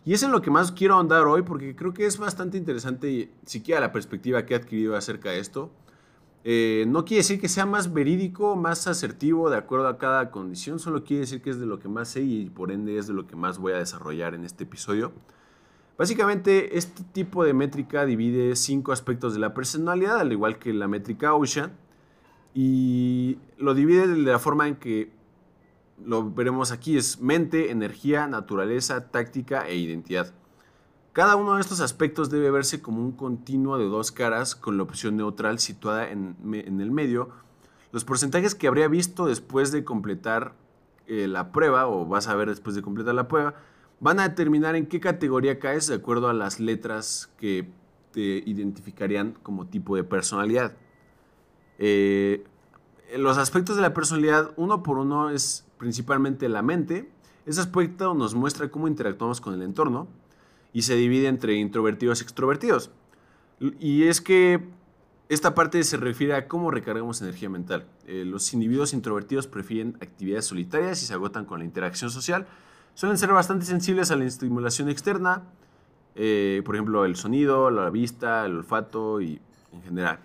Y 0.06 0.14
es 0.14 0.24
en 0.24 0.32
lo 0.32 0.42
que 0.42 0.52
más 0.52 0.72
quiero 0.72 0.96
ahondar 0.96 1.28
hoy 1.28 1.44
porque 1.44 1.76
creo 1.76 1.94
que 1.94 2.06
es 2.06 2.18
bastante 2.18 2.58
interesante 2.58 3.32
siquiera 3.46 3.80
la 3.80 3.92
perspectiva 3.92 4.46
que 4.46 4.54
he 4.54 4.58
adquirido 4.58 4.96
acerca 4.96 5.30
de 5.30 5.40
esto. 5.40 5.72
Eh, 6.46 6.84
no 6.88 7.06
quiere 7.06 7.20
decir 7.20 7.40
que 7.40 7.48
sea 7.48 7.66
más 7.66 7.94
verídico, 7.94 8.56
más 8.58 8.88
asertivo 8.88 9.50
de 9.50 9.58
acuerdo 9.58 9.88
a 9.88 9.98
cada 9.98 10.30
condición, 10.30 10.78
solo 10.78 11.04
quiere 11.06 11.22
decir 11.22 11.42
que 11.42 11.50
es 11.50 11.60
de 11.60 11.66
lo 11.66 11.80
que 11.80 11.88
más 11.88 12.10
sé 12.10 12.22
y 12.22 12.50
por 12.50 12.72
ende 12.72 12.98
es 12.98 13.08
de 13.08 13.14
lo 13.14 13.28
que 13.28 13.38
más 13.38 13.60
voy 13.60 13.72
a 13.74 13.78
desarrollar 13.78 14.34
en 14.36 14.44
este 14.44 14.66
episodio. 14.66 15.14
Básicamente, 15.98 16.78
este 16.78 17.04
tipo 17.14 17.46
de 17.46 17.54
métrica 17.54 18.06
divide 18.06 18.56
cinco 18.56 18.92
aspectos 18.92 19.34
de 19.34 19.40
la 19.40 19.54
personalidad, 19.54 20.20
al 20.20 20.32
igual 20.32 20.58
que 20.58 20.74
la 20.74 20.88
métrica 20.88 21.34
Ocean, 21.34 21.72
y 22.54 23.38
lo 23.58 23.74
divide 23.74 24.08
de 24.08 24.18
la 24.18 24.40
forma 24.40 24.68
en 24.68 24.76
que 24.76 25.12
lo 26.04 26.30
veremos 26.32 26.72
aquí, 26.72 26.98
es 26.98 27.22
mente, 27.22 27.72
energía, 27.72 28.28
naturaleza, 28.28 29.12
táctica 29.12 29.68
e 29.68 29.76
identidad. 29.76 30.34
Cada 31.14 31.36
uno 31.36 31.54
de 31.54 31.62
estos 31.62 31.80
aspectos 31.80 32.32
debe 32.32 32.50
verse 32.50 32.82
como 32.82 33.00
un 33.00 33.12
continuo 33.12 33.78
de 33.78 33.86
dos 33.86 34.12
caras 34.12 34.56
con 34.56 34.78
la 34.78 34.84
opción 34.84 35.16
neutral 35.16 35.60
situada 35.60 36.10
en, 36.10 36.36
el 36.44 36.90
medio. 36.90 37.30
Los 37.92 38.04
porcentajes 38.04 38.56
que 38.56 38.68
habría 38.68 38.88
visto 38.88 39.28
después 39.28 39.72
de 39.72 39.84
completar 39.84 40.56
eh, 41.06 41.28
la 41.28 41.52
prueba, 41.52 41.86
o 41.88 42.08
vas 42.08 42.28
a 42.28 42.34
ver 42.34 42.50
después 42.50 42.76
de 42.76 42.82
completar 42.82 43.14
la 43.14 43.28
prueba, 43.28 43.54
van 44.00 44.20
a 44.20 44.28
determinar 44.28 44.76
en 44.76 44.88
qué 44.88 45.00
categoría 45.00 45.60
caes 45.60 45.86
de 45.86 45.96
acuerdo 45.96 46.30
a 46.30 46.34
las 46.34 46.60
letras 46.60 47.30
que 47.38 47.70
te 48.12 48.42
identificarían 48.48 49.38
como 49.44 49.68
tipo 49.68 49.96
de 49.96 50.04
personalidad. 50.04 50.76
Eh, 51.78 52.44
los 53.16 53.38
aspectos 53.38 53.76
de 53.76 53.84
la 53.84 53.94
personalidad, 53.94 54.52
uno 54.56 54.82
por 54.82 54.98
uno, 54.98 55.30
es 55.30 55.64
principalmente 55.78 56.50
la 56.50 56.64
mente. 56.64 57.08
Ese 57.46 57.62
aspecto 57.62 58.16
nos 58.16 58.34
muestra 58.34 58.72
cómo 58.72 58.88
interactuamos 58.88 59.42
con 59.42 59.54
el 59.54 59.62
entorno 59.62 60.08
y 60.74 60.82
se 60.82 60.96
divide 60.96 61.28
entre 61.28 61.54
introvertidos 61.54 62.20
y 62.20 62.24
extrovertidos. 62.24 62.92
Y 63.80 64.04
es 64.04 64.20
que 64.20 64.60
esta 65.30 65.56
parte 65.56 65.84
se 65.84 65.98
refiere 65.98 66.36
a 66.36 66.48
cómo 66.48 66.72
recargamos 66.72 67.22
energía 67.22 67.50
mental. 67.50 67.86
Eh, 68.08 68.26
los 68.26 68.54
individuos 68.54 68.94
introvertidos 68.94 69.48
prefieren 69.48 69.96
actividades 70.02 70.46
solitarias 70.46 71.02
y 71.02 71.06
se 71.06 71.14
agotan 71.14 71.46
con 71.46 71.60
la 71.60 71.66
interacción 71.66 72.12
social. 72.12 72.48
Suelen 72.96 73.18
ser 73.18 73.32
bastante 73.32 73.66
sensibles 73.66 74.12
a 74.12 74.16
la 74.16 74.26
estimulación 74.26 74.90
externa, 74.90 75.44
eh, 76.16 76.62
por 76.66 76.76
ejemplo, 76.76 77.06
el 77.06 77.16
sonido, 77.16 77.72
la 77.72 77.90
vista, 77.90 78.46
el 78.46 78.58
olfato 78.58 79.22
y 79.22 79.40
en 79.72 79.82
general. 79.82 80.20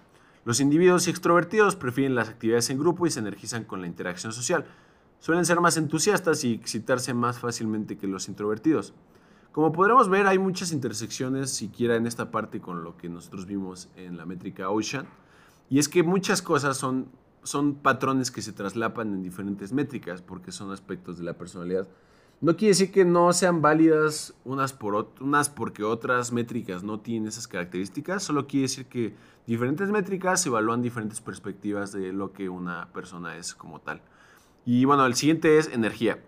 Los 0.44 0.60
individuos 0.60 1.08
extrovertidos 1.08 1.76
prefieren 1.76 2.14
las 2.14 2.28
actividades 2.28 2.70
en 2.70 2.78
grupo 2.78 3.06
y 3.06 3.10
se 3.10 3.20
energizan 3.20 3.64
con 3.64 3.80
la 3.80 3.86
interacción 3.86 4.32
social. 4.32 4.66
Suelen 5.20 5.44
ser 5.44 5.60
más 5.60 5.76
entusiastas 5.76 6.44
y 6.44 6.54
excitarse 6.54 7.14
más 7.14 7.38
fácilmente 7.38 7.96
que 7.96 8.06
los 8.06 8.28
introvertidos. 8.28 8.94
Como 9.58 9.72
podremos 9.72 10.08
ver, 10.08 10.28
hay 10.28 10.38
muchas 10.38 10.70
intersecciones 10.70 11.50
siquiera 11.50 11.96
en 11.96 12.06
esta 12.06 12.30
parte 12.30 12.60
con 12.60 12.84
lo 12.84 12.96
que 12.96 13.08
nosotros 13.08 13.44
vimos 13.44 13.88
en 13.96 14.16
la 14.16 14.24
métrica 14.24 14.70
Ocean. 14.70 15.08
Y 15.68 15.80
es 15.80 15.88
que 15.88 16.04
muchas 16.04 16.42
cosas 16.42 16.76
son, 16.76 17.08
son 17.42 17.74
patrones 17.74 18.30
que 18.30 18.40
se 18.40 18.52
traslapan 18.52 19.12
en 19.14 19.20
diferentes 19.24 19.72
métricas 19.72 20.22
porque 20.22 20.52
son 20.52 20.70
aspectos 20.70 21.18
de 21.18 21.24
la 21.24 21.32
personalidad. 21.32 21.88
No 22.40 22.56
quiere 22.56 22.68
decir 22.68 22.92
que 22.92 23.04
no 23.04 23.32
sean 23.32 23.60
válidas 23.60 24.32
unas, 24.44 24.72
por 24.72 25.10
unas 25.18 25.50
porque 25.50 25.82
otras 25.82 26.30
métricas 26.30 26.84
no 26.84 27.00
tienen 27.00 27.26
esas 27.26 27.48
características, 27.48 28.22
solo 28.22 28.46
quiere 28.46 28.68
decir 28.68 28.86
que 28.86 29.16
diferentes 29.48 29.90
métricas 29.90 30.46
evalúan 30.46 30.82
diferentes 30.82 31.20
perspectivas 31.20 31.90
de 31.90 32.12
lo 32.12 32.32
que 32.32 32.48
una 32.48 32.92
persona 32.92 33.36
es 33.36 33.56
como 33.56 33.80
tal. 33.80 34.02
Y 34.64 34.84
bueno, 34.84 35.04
el 35.04 35.16
siguiente 35.16 35.58
es 35.58 35.66
energía. 35.66 36.20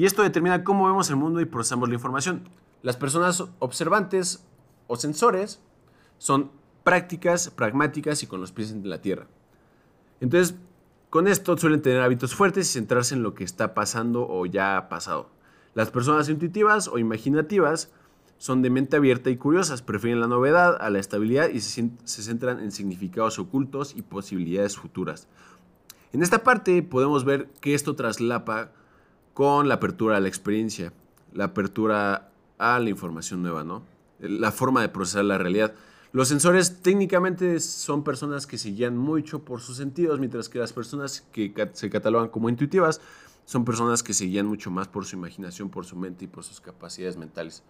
Y 0.00 0.06
esto 0.06 0.22
determina 0.22 0.64
cómo 0.64 0.86
vemos 0.86 1.10
el 1.10 1.16
mundo 1.16 1.42
y 1.42 1.44
procesamos 1.44 1.90
la 1.90 1.94
información. 1.94 2.48
Las 2.80 2.96
personas 2.96 3.44
observantes 3.58 4.42
o 4.86 4.96
sensores 4.96 5.60
son 6.16 6.50
prácticas, 6.84 7.50
pragmáticas 7.50 8.22
y 8.22 8.26
con 8.26 8.40
los 8.40 8.50
pies 8.50 8.70
en 8.70 8.88
la 8.88 9.02
tierra. 9.02 9.26
Entonces, 10.22 10.56
con 11.10 11.28
esto 11.28 11.54
suelen 11.58 11.82
tener 11.82 12.00
hábitos 12.00 12.34
fuertes 12.34 12.70
y 12.70 12.72
centrarse 12.72 13.14
en 13.14 13.22
lo 13.22 13.34
que 13.34 13.44
está 13.44 13.74
pasando 13.74 14.26
o 14.26 14.46
ya 14.46 14.78
ha 14.78 14.88
pasado. 14.88 15.28
Las 15.74 15.90
personas 15.90 16.30
intuitivas 16.30 16.88
o 16.88 16.96
imaginativas 16.96 17.92
son 18.38 18.62
de 18.62 18.70
mente 18.70 18.96
abierta 18.96 19.28
y 19.28 19.36
curiosas, 19.36 19.82
prefieren 19.82 20.22
la 20.22 20.28
novedad 20.28 20.78
a 20.80 20.88
la 20.88 20.98
estabilidad 20.98 21.50
y 21.50 21.60
se, 21.60 21.90
se 22.04 22.22
centran 22.22 22.60
en 22.60 22.72
significados 22.72 23.38
ocultos 23.38 23.94
y 23.94 24.00
posibilidades 24.00 24.78
futuras. 24.78 25.28
En 26.14 26.22
esta 26.22 26.42
parte 26.42 26.82
podemos 26.82 27.26
ver 27.26 27.50
que 27.60 27.74
esto 27.74 27.96
traslapa 27.96 28.72
con 29.40 29.68
la 29.68 29.76
apertura 29.76 30.18
a 30.18 30.20
la 30.20 30.28
experiencia, 30.28 30.92
la 31.32 31.44
apertura 31.44 32.30
a 32.58 32.78
la 32.78 32.90
información 32.90 33.40
nueva, 33.40 33.64
¿no? 33.64 33.82
La 34.18 34.52
forma 34.52 34.82
de 34.82 34.90
procesar 34.90 35.24
la 35.24 35.38
realidad. 35.38 35.72
Los 36.12 36.28
sensores 36.28 36.82
técnicamente 36.82 37.58
son 37.60 38.04
personas 38.04 38.46
que 38.46 38.58
se 38.58 38.68
guían 38.68 38.98
mucho 38.98 39.42
por 39.42 39.62
sus 39.62 39.78
sentidos, 39.78 40.20
mientras 40.20 40.50
que 40.50 40.58
las 40.58 40.74
personas 40.74 41.22
que 41.32 41.54
se 41.72 41.88
catalogan 41.88 42.28
como 42.28 42.50
intuitivas 42.50 43.00
son 43.46 43.64
personas 43.64 44.02
que 44.02 44.12
se 44.12 44.26
guían 44.26 44.44
mucho 44.44 44.70
más 44.70 44.88
por 44.88 45.06
su 45.06 45.16
imaginación, 45.16 45.70
por 45.70 45.86
su 45.86 45.96
mente 45.96 46.26
y 46.26 46.28
por 46.28 46.44
sus 46.44 46.60
capacidades 46.60 47.16
mentales. 47.16 47.62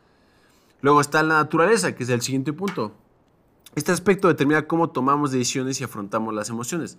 Luego 0.81 1.01
está 1.01 1.23
la 1.23 1.35
naturaleza, 1.35 1.95
que 1.95 2.03
es 2.03 2.09
el 2.09 2.21
siguiente 2.21 2.53
punto. 2.53 2.97
Este 3.77 3.93
aspecto 3.93 4.27
determina 4.27 4.67
cómo 4.67 4.91
tomamos 4.91 5.31
decisiones 5.31 5.81
y 5.81 5.85
afrontamos 5.85 6.35
las 6.35 6.51
emociones. 6.51 6.99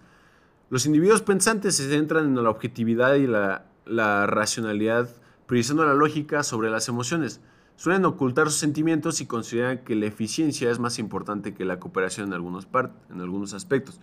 Los 0.69 0.85
individuos 0.85 1.21
pensantes 1.21 1.75
se 1.75 1.89
centran 1.89 2.27
en 2.27 2.41
la 2.41 2.49
objetividad 2.49 3.15
y 3.15 3.27
la 3.27 3.65
la 3.85 4.27
racionalidad, 4.27 5.09
priorizando 5.47 5.85
la 5.85 5.93
lógica 5.93 6.43
sobre 6.43 6.69
las 6.69 6.87
emociones. 6.87 7.41
Suelen 7.75 8.05
ocultar 8.05 8.47
sus 8.47 8.59
sentimientos 8.59 9.21
y 9.21 9.25
consideran 9.25 9.79
que 9.79 9.95
la 9.95 10.05
eficiencia 10.05 10.69
es 10.69 10.79
más 10.79 10.99
importante 10.99 11.53
que 11.53 11.65
la 11.65 11.79
cooperación 11.79 12.27
en 12.27 12.33
algunos, 12.33 12.67
en 13.09 13.21
algunos 13.21 13.53
aspectos. 13.53 13.99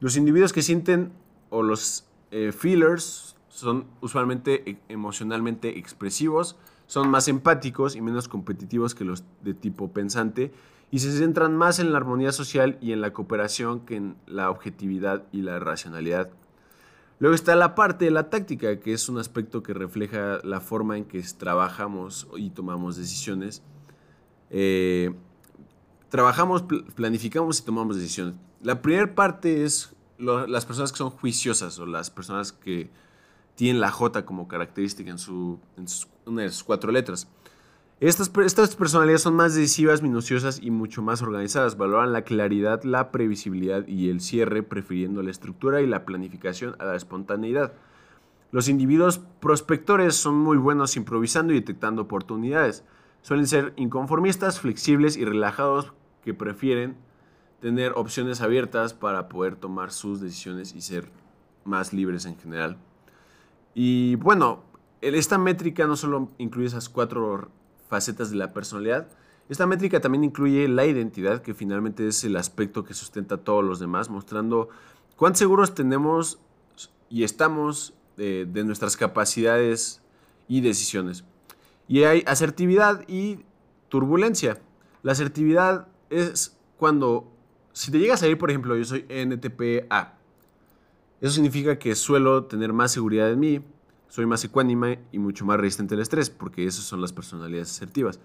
Los 0.00 0.16
individuos 0.16 0.52
que 0.52 0.62
sienten 0.62 1.12
o 1.50 1.62
los 1.62 2.06
eh, 2.30 2.52
feelers 2.52 3.36
son 3.48 3.84
usualmente 4.00 4.68
e, 4.68 4.78
emocionalmente 4.88 5.78
expresivos, 5.78 6.56
son 6.86 7.10
más 7.10 7.28
empáticos 7.28 7.94
y 7.94 8.00
menos 8.00 8.28
competitivos 8.28 8.94
que 8.94 9.04
los 9.04 9.24
de 9.42 9.54
tipo 9.54 9.92
pensante 9.92 10.52
y 10.90 10.98
se 10.98 11.12
centran 11.12 11.56
más 11.56 11.78
en 11.78 11.92
la 11.92 11.98
armonía 11.98 12.32
social 12.32 12.78
y 12.80 12.92
en 12.92 13.00
la 13.00 13.12
cooperación 13.12 13.80
que 13.80 13.96
en 13.96 14.16
la 14.26 14.50
objetividad 14.50 15.24
y 15.32 15.42
la 15.42 15.58
racionalidad. 15.58 16.30
Luego 17.22 17.36
está 17.36 17.54
la 17.54 17.76
parte 17.76 18.06
de 18.06 18.10
la 18.10 18.30
táctica, 18.30 18.80
que 18.80 18.92
es 18.92 19.08
un 19.08 19.16
aspecto 19.16 19.62
que 19.62 19.72
refleja 19.72 20.40
la 20.42 20.60
forma 20.60 20.98
en 20.98 21.04
que 21.04 21.22
trabajamos 21.38 22.26
y 22.36 22.50
tomamos 22.50 22.96
decisiones. 22.96 23.62
Eh, 24.50 25.14
trabajamos, 26.08 26.64
planificamos 26.96 27.60
y 27.60 27.64
tomamos 27.64 27.94
decisiones. 27.94 28.34
La 28.60 28.82
primera 28.82 29.14
parte 29.14 29.62
es 29.62 29.94
las 30.18 30.66
personas 30.66 30.90
que 30.90 30.98
son 30.98 31.10
juiciosas 31.10 31.78
o 31.78 31.86
las 31.86 32.10
personas 32.10 32.50
que 32.50 32.90
tienen 33.54 33.80
la 33.80 33.92
J 33.92 34.26
como 34.26 34.48
característica 34.48 35.08
en, 35.08 35.86
una 36.26 36.42
de 36.42 36.50
sus 36.50 36.64
cuatro 36.64 36.90
letras. 36.90 37.28
Estas, 38.02 38.32
estas 38.44 38.74
personalidades 38.74 39.22
son 39.22 39.36
más 39.36 39.54
decisivas, 39.54 40.02
minuciosas 40.02 40.60
y 40.60 40.72
mucho 40.72 41.02
más 41.02 41.22
organizadas. 41.22 41.76
Valoran 41.76 42.12
la 42.12 42.22
claridad, 42.22 42.82
la 42.82 43.12
previsibilidad 43.12 43.86
y 43.86 44.10
el 44.10 44.20
cierre, 44.20 44.64
prefiriendo 44.64 45.22
la 45.22 45.30
estructura 45.30 45.80
y 45.80 45.86
la 45.86 46.04
planificación 46.04 46.74
a 46.80 46.84
la 46.84 46.96
espontaneidad. 46.96 47.74
Los 48.50 48.68
individuos 48.68 49.20
prospectores 49.38 50.16
son 50.16 50.34
muy 50.34 50.56
buenos 50.56 50.96
improvisando 50.96 51.52
y 51.52 51.60
detectando 51.60 52.02
oportunidades. 52.02 52.84
Suelen 53.20 53.46
ser 53.46 53.72
inconformistas, 53.76 54.58
flexibles 54.58 55.16
y 55.16 55.24
relajados 55.24 55.92
que 56.24 56.34
prefieren 56.34 56.96
tener 57.60 57.92
opciones 57.94 58.40
abiertas 58.40 58.94
para 58.94 59.28
poder 59.28 59.54
tomar 59.54 59.92
sus 59.92 60.20
decisiones 60.20 60.74
y 60.74 60.80
ser 60.80 61.08
más 61.64 61.92
libres 61.92 62.26
en 62.26 62.36
general. 62.36 62.78
Y 63.76 64.16
bueno, 64.16 64.64
esta 65.02 65.38
métrica 65.38 65.86
no 65.86 65.94
solo 65.94 66.30
incluye 66.38 66.66
esas 66.66 66.88
cuatro 66.88 67.48
facetas 67.92 68.30
de 68.30 68.36
la 68.36 68.54
personalidad, 68.54 69.06
esta 69.50 69.66
métrica 69.66 70.00
también 70.00 70.24
incluye 70.24 70.66
la 70.66 70.86
identidad, 70.86 71.42
que 71.42 71.52
finalmente 71.52 72.08
es 72.08 72.24
el 72.24 72.36
aspecto 72.36 72.84
que 72.84 72.94
sustenta 72.94 73.34
a 73.34 73.38
todos 73.38 73.62
los 73.62 73.78
demás, 73.80 74.08
mostrando 74.08 74.70
cuán 75.16 75.36
seguros 75.36 75.74
tenemos 75.74 76.38
y 77.10 77.22
estamos 77.22 77.92
de, 78.16 78.46
de 78.46 78.64
nuestras 78.64 78.96
capacidades 78.96 80.00
y 80.48 80.62
decisiones. 80.62 81.24
Y 81.86 82.04
hay 82.04 82.24
asertividad 82.26 83.04
y 83.08 83.44
turbulencia. 83.90 84.58
La 85.02 85.12
asertividad 85.12 85.86
es 86.08 86.56
cuando, 86.78 87.30
si 87.74 87.90
te 87.90 87.98
llegas 87.98 88.22
a 88.22 88.28
ir, 88.28 88.38
por 88.38 88.48
ejemplo, 88.48 88.74
yo 88.74 88.86
soy 88.86 89.04
NTPA, 89.10 90.14
eso 91.20 91.32
significa 91.34 91.78
que 91.78 91.94
suelo 91.94 92.44
tener 92.46 92.72
más 92.72 92.92
seguridad 92.92 93.30
en 93.30 93.38
mí, 93.38 93.60
soy 94.12 94.26
más 94.26 94.44
ecuánime 94.44 94.98
y 95.10 95.18
mucho 95.18 95.46
más 95.46 95.58
resistente 95.58 95.94
al 95.94 96.02
estrés, 96.02 96.28
porque 96.28 96.66
esas 96.66 96.84
son 96.84 97.00
las 97.00 97.14
personalidades 97.14 97.70
asertivas. 97.70 98.20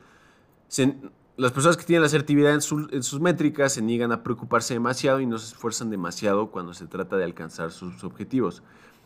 las 1.38 1.51
personas 1.53 1.77
que 1.77 1.86
tienen 1.86 2.01
la 2.01 2.08
asertividad 2.08 2.53
en, 2.53 2.62
sus 2.62 3.22
métricas 3.22 3.72
se 3.72 3.82
niegan 3.82 4.12
a 4.12 4.22
preocuparse 4.22 4.74
demasiado 4.74 5.22
y 5.22 5.25
no 5.25 5.38
se 5.38 5.53
esfuerzan 5.53 5.89
demasiado 5.89 6.51
cuando 6.51 6.74
se 6.74 6.88
trata 6.88 7.15
de 7.15 7.24
alcanzar 7.24 7.72
sus 7.72 8.03
objetivos. 8.03 8.63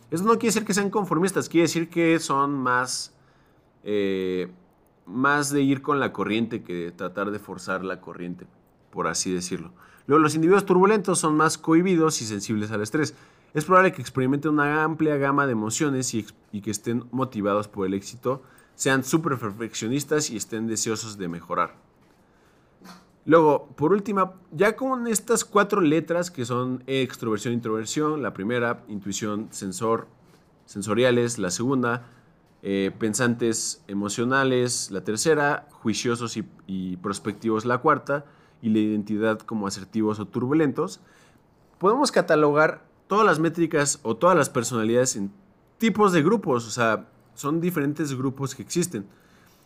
Eso 0.09 0.23
no 0.23 0.31
quiere 0.39 0.47
decir 0.47 0.65
que 0.65 0.73
sean 0.73 0.89
conformistas, 0.89 1.49
quiere 1.49 1.65
decir 1.67 1.87
que 1.87 2.17
son 2.17 2.53
más, 2.53 3.13
eh, 3.83 4.51
más 5.05 5.51
de 5.51 5.61
ir 5.61 5.83
con 5.83 5.99
la 5.99 6.11
corriente 6.11 6.63
que 6.63 6.73
de 6.73 6.91
tratar 6.91 7.29
de 7.29 7.37
forzar 7.37 7.85
la 7.85 8.01
corriente, 8.01 8.47
por 8.89 9.05
así 9.05 9.31
decirlo. 9.31 9.71
Luego, 10.07 10.23
los 10.23 10.33
individuos 10.33 10.65
turbulentos 10.65 11.19
son 11.19 11.37
más 11.37 11.59
cohibidos 11.59 12.23
y 12.23 12.25
sensibles 12.25 12.71
al 12.71 12.81
estrés 12.81 13.13
es 13.53 13.65
probable 13.65 13.91
que 13.91 14.01
experimenten 14.01 14.51
una 14.51 14.83
amplia 14.83 15.17
gama 15.17 15.45
de 15.45 15.51
emociones 15.51 16.13
y, 16.13 16.25
que 16.61 16.71
estén 16.71 17.05
motivados 17.11 17.67
por 17.67 17.85
el 17.85 17.93
éxito, 17.93 18.43
sean 18.75 19.03
súper 19.03 19.37
perfeccionistas 19.37 20.29
y 20.29 20.37
estén 20.37 20.67
deseosos 20.67 21.17
de 21.17 21.27
mejorar. 21.27 21.75
Luego, 23.25 23.67
por 23.75 23.91
última, 23.91 24.33
ya 24.51 24.75
con 24.75 25.07
estas 25.07 25.45
cuatro 25.45 25.81
letras 25.81 26.31
que 26.31 26.45
son 26.45 26.83
extroversión, 26.87 27.53
introversión, 27.53 28.23
la 28.23 28.33
primera, 28.33 28.83
intuición, 28.87 29.49
sensor, 29.51 30.07
sensoriales, 30.65 31.37
la 31.37 31.51
segunda, 31.51 32.07
eh, 32.63 32.91
pensantes 32.97 33.83
emocionales, 33.87 34.89
la 34.91 35.03
tercera, 35.03 35.67
juiciosos 35.71 36.37
y, 36.37 36.45
y 36.65 36.97
prospectivos, 36.97 37.65
la 37.65 37.79
cuarta, 37.79 38.25
y 38.61 38.69
la 38.69 38.79
identidad 38.79 39.39
como 39.39 39.67
asertivos 39.67 40.19
o 40.19 40.27
turbulentos, 40.27 41.01
podemos 41.79 42.11
catalogar 42.11 42.85
todas 43.11 43.25
las 43.25 43.39
métricas 43.39 43.99
o 44.03 44.15
todas 44.15 44.37
las 44.37 44.49
personalidades 44.49 45.17
en 45.17 45.33
tipos 45.77 46.13
de 46.13 46.23
grupos, 46.23 46.65
o 46.65 46.71
sea, 46.71 47.09
son 47.33 47.59
diferentes 47.59 48.17
grupos 48.17 48.55
que 48.55 48.61
existen. 48.61 49.05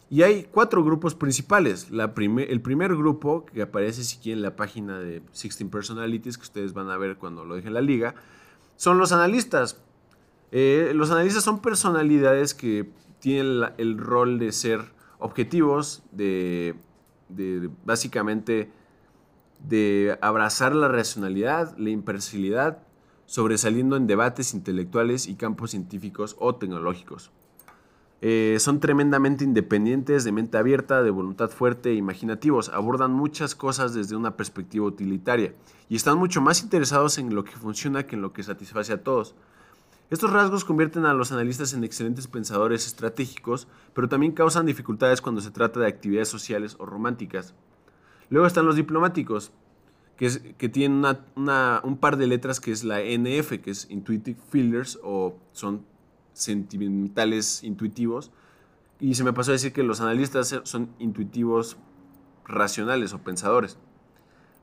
Y 0.10 0.24
hay 0.24 0.48
cuatro 0.52 0.84
grupos 0.84 1.14
principales. 1.14 1.90
El 1.92 2.62
primer 2.64 2.96
grupo, 2.96 3.46
que 3.46 3.62
aparece 3.62 4.02
aquí 4.18 4.32
en 4.32 4.42
la 4.42 4.56
página 4.56 4.98
de 4.98 5.20
16 5.20 5.70
Personalities, 5.70 6.40
que 6.40 6.42
ustedes 6.42 6.74
van 6.74 6.90
a 6.90 6.98
ver 6.98 7.18
cuando 7.18 7.46
lo 7.46 7.56
dejen 7.56 7.76
la 7.76 7.82
liga, 7.82 8.16
son 8.78 8.98
los 8.98 9.12
analistas. 9.12 9.80
Eh, 10.52 10.94
los 10.96 11.12
analistas 11.12 11.44
son 11.44 11.62
personalidades 11.62 12.56
que 12.56 12.90
tienen 13.20 13.62
el 13.78 14.00
rol 14.00 14.40
de 14.40 14.54
ser 14.54 14.82
objetivos, 15.20 16.02
de, 16.12 16.74
de 17.30 17.70
básicamente 17.86 18.72
de 19.60 20.18
abrazar 20.20 20.74
la 20.74 20.88
racionalidad, 20.88 21.78
la 21.78 21.92
imparcialidad 21.92 22.85
sobresaliendo 23.26 23.96
en 23.96 24.08
debates 24.08 24.54
intelectuales 24.54 25.28
y 25.28 25.36
campos 25.36 25.72
científicos 25.72 26.36
o 26.40 26.56
tecnológicos. 26.56 27.32
Eh, 28.22 28.58
son 28.60 28.80
tremendamente 28.80 29.44
independientes, 29.44 30.24
de 30.24 30.32
mente 30.32 30.58
abierta, 30.58 31.04
de 31.04 31.12
voluntad 31.12 31.50
fuerte 31.50 31.92
e 31.92 31.96
imaginativos. 31.96 32.70
Abordan 32.70 33.12
muchas 33.12 33.56
cosas 33.56 33.94
desde 33.94 34.16
una 34.16 34.36
perspectiva 34.36 34.86
utilitaria 34.86 35.54
y 35.90 35.96
están 35.96 36.18
mucho 36.18 36.42
más 36.42 36.64
interesados 36.64 37.18
en 37.18 37.36
lo 37.36 37.44
que 37.44 37.52
funciona 37.52 38.08
que 38.08 38.16
en 38.16 38.22
lo 38.22 38.34
que 38.34 38.44
satisface 38.44 38.94
a 38.94 39.04
todos. 39.04 39.36
Estos 40.10 40.32
rasgos 40.32 40.66
convierten 40.66 41.06
a 41.06 41.14
los 41.14 41.32
analistas 41.32 41.74
en 41.74 41.84
excelentes 41.84 42.28
pensadores 42.28 42.86
estratégicos, 42.86 43.68
pero 43.94 44.08
también 44.08 44.34
causan 44.34 44.66
dificultades 44.66 45.20
cuando 45.20 45.42
se 45.42 45.52
trata 45.52 45.80
de 45.80 45.88
actividades 45.88 46.28
sociales 46.28 46.76
o 46.80 46.86
románticas. 46.86 47.54
Luego 48.30 48.48
están 48.48 48.66
los 48.66 48.76
diplomáticos, 48.76 49.52
que, 50.18 50.26
es, 50.26 50.42
un 51.84 51.98
par 52.00 52.18
de 52.18 52.28
letras 52.28 52.60
que 52.60 52.72
es 52.72 52.84
la 52.84 53.00
NF, 53.00 53.60
que 53.62 53.72
es 53.72 53.90
Intuitive 53.90 54.40
Feelers, 54.50 55.00
o 55.04 55.38
son 55.52 55.86
sentimentales 56.34 57.64
intuitivos. 57.64 58.32
Y 59.00 59.16
se 59.16 59.24
me 59.24 59.34
pasó 59.34 59.52
a 59.52 59.54
decir 59.54 59.74
que 59.74 59.84
los 59.84 60.02
analistas 60.02 60.62
son 60.64 60.90
intuitivos 61.00 61.78
racionales 62.46 63.14
o 63.14 63.20
pensadores. 63.20 63.78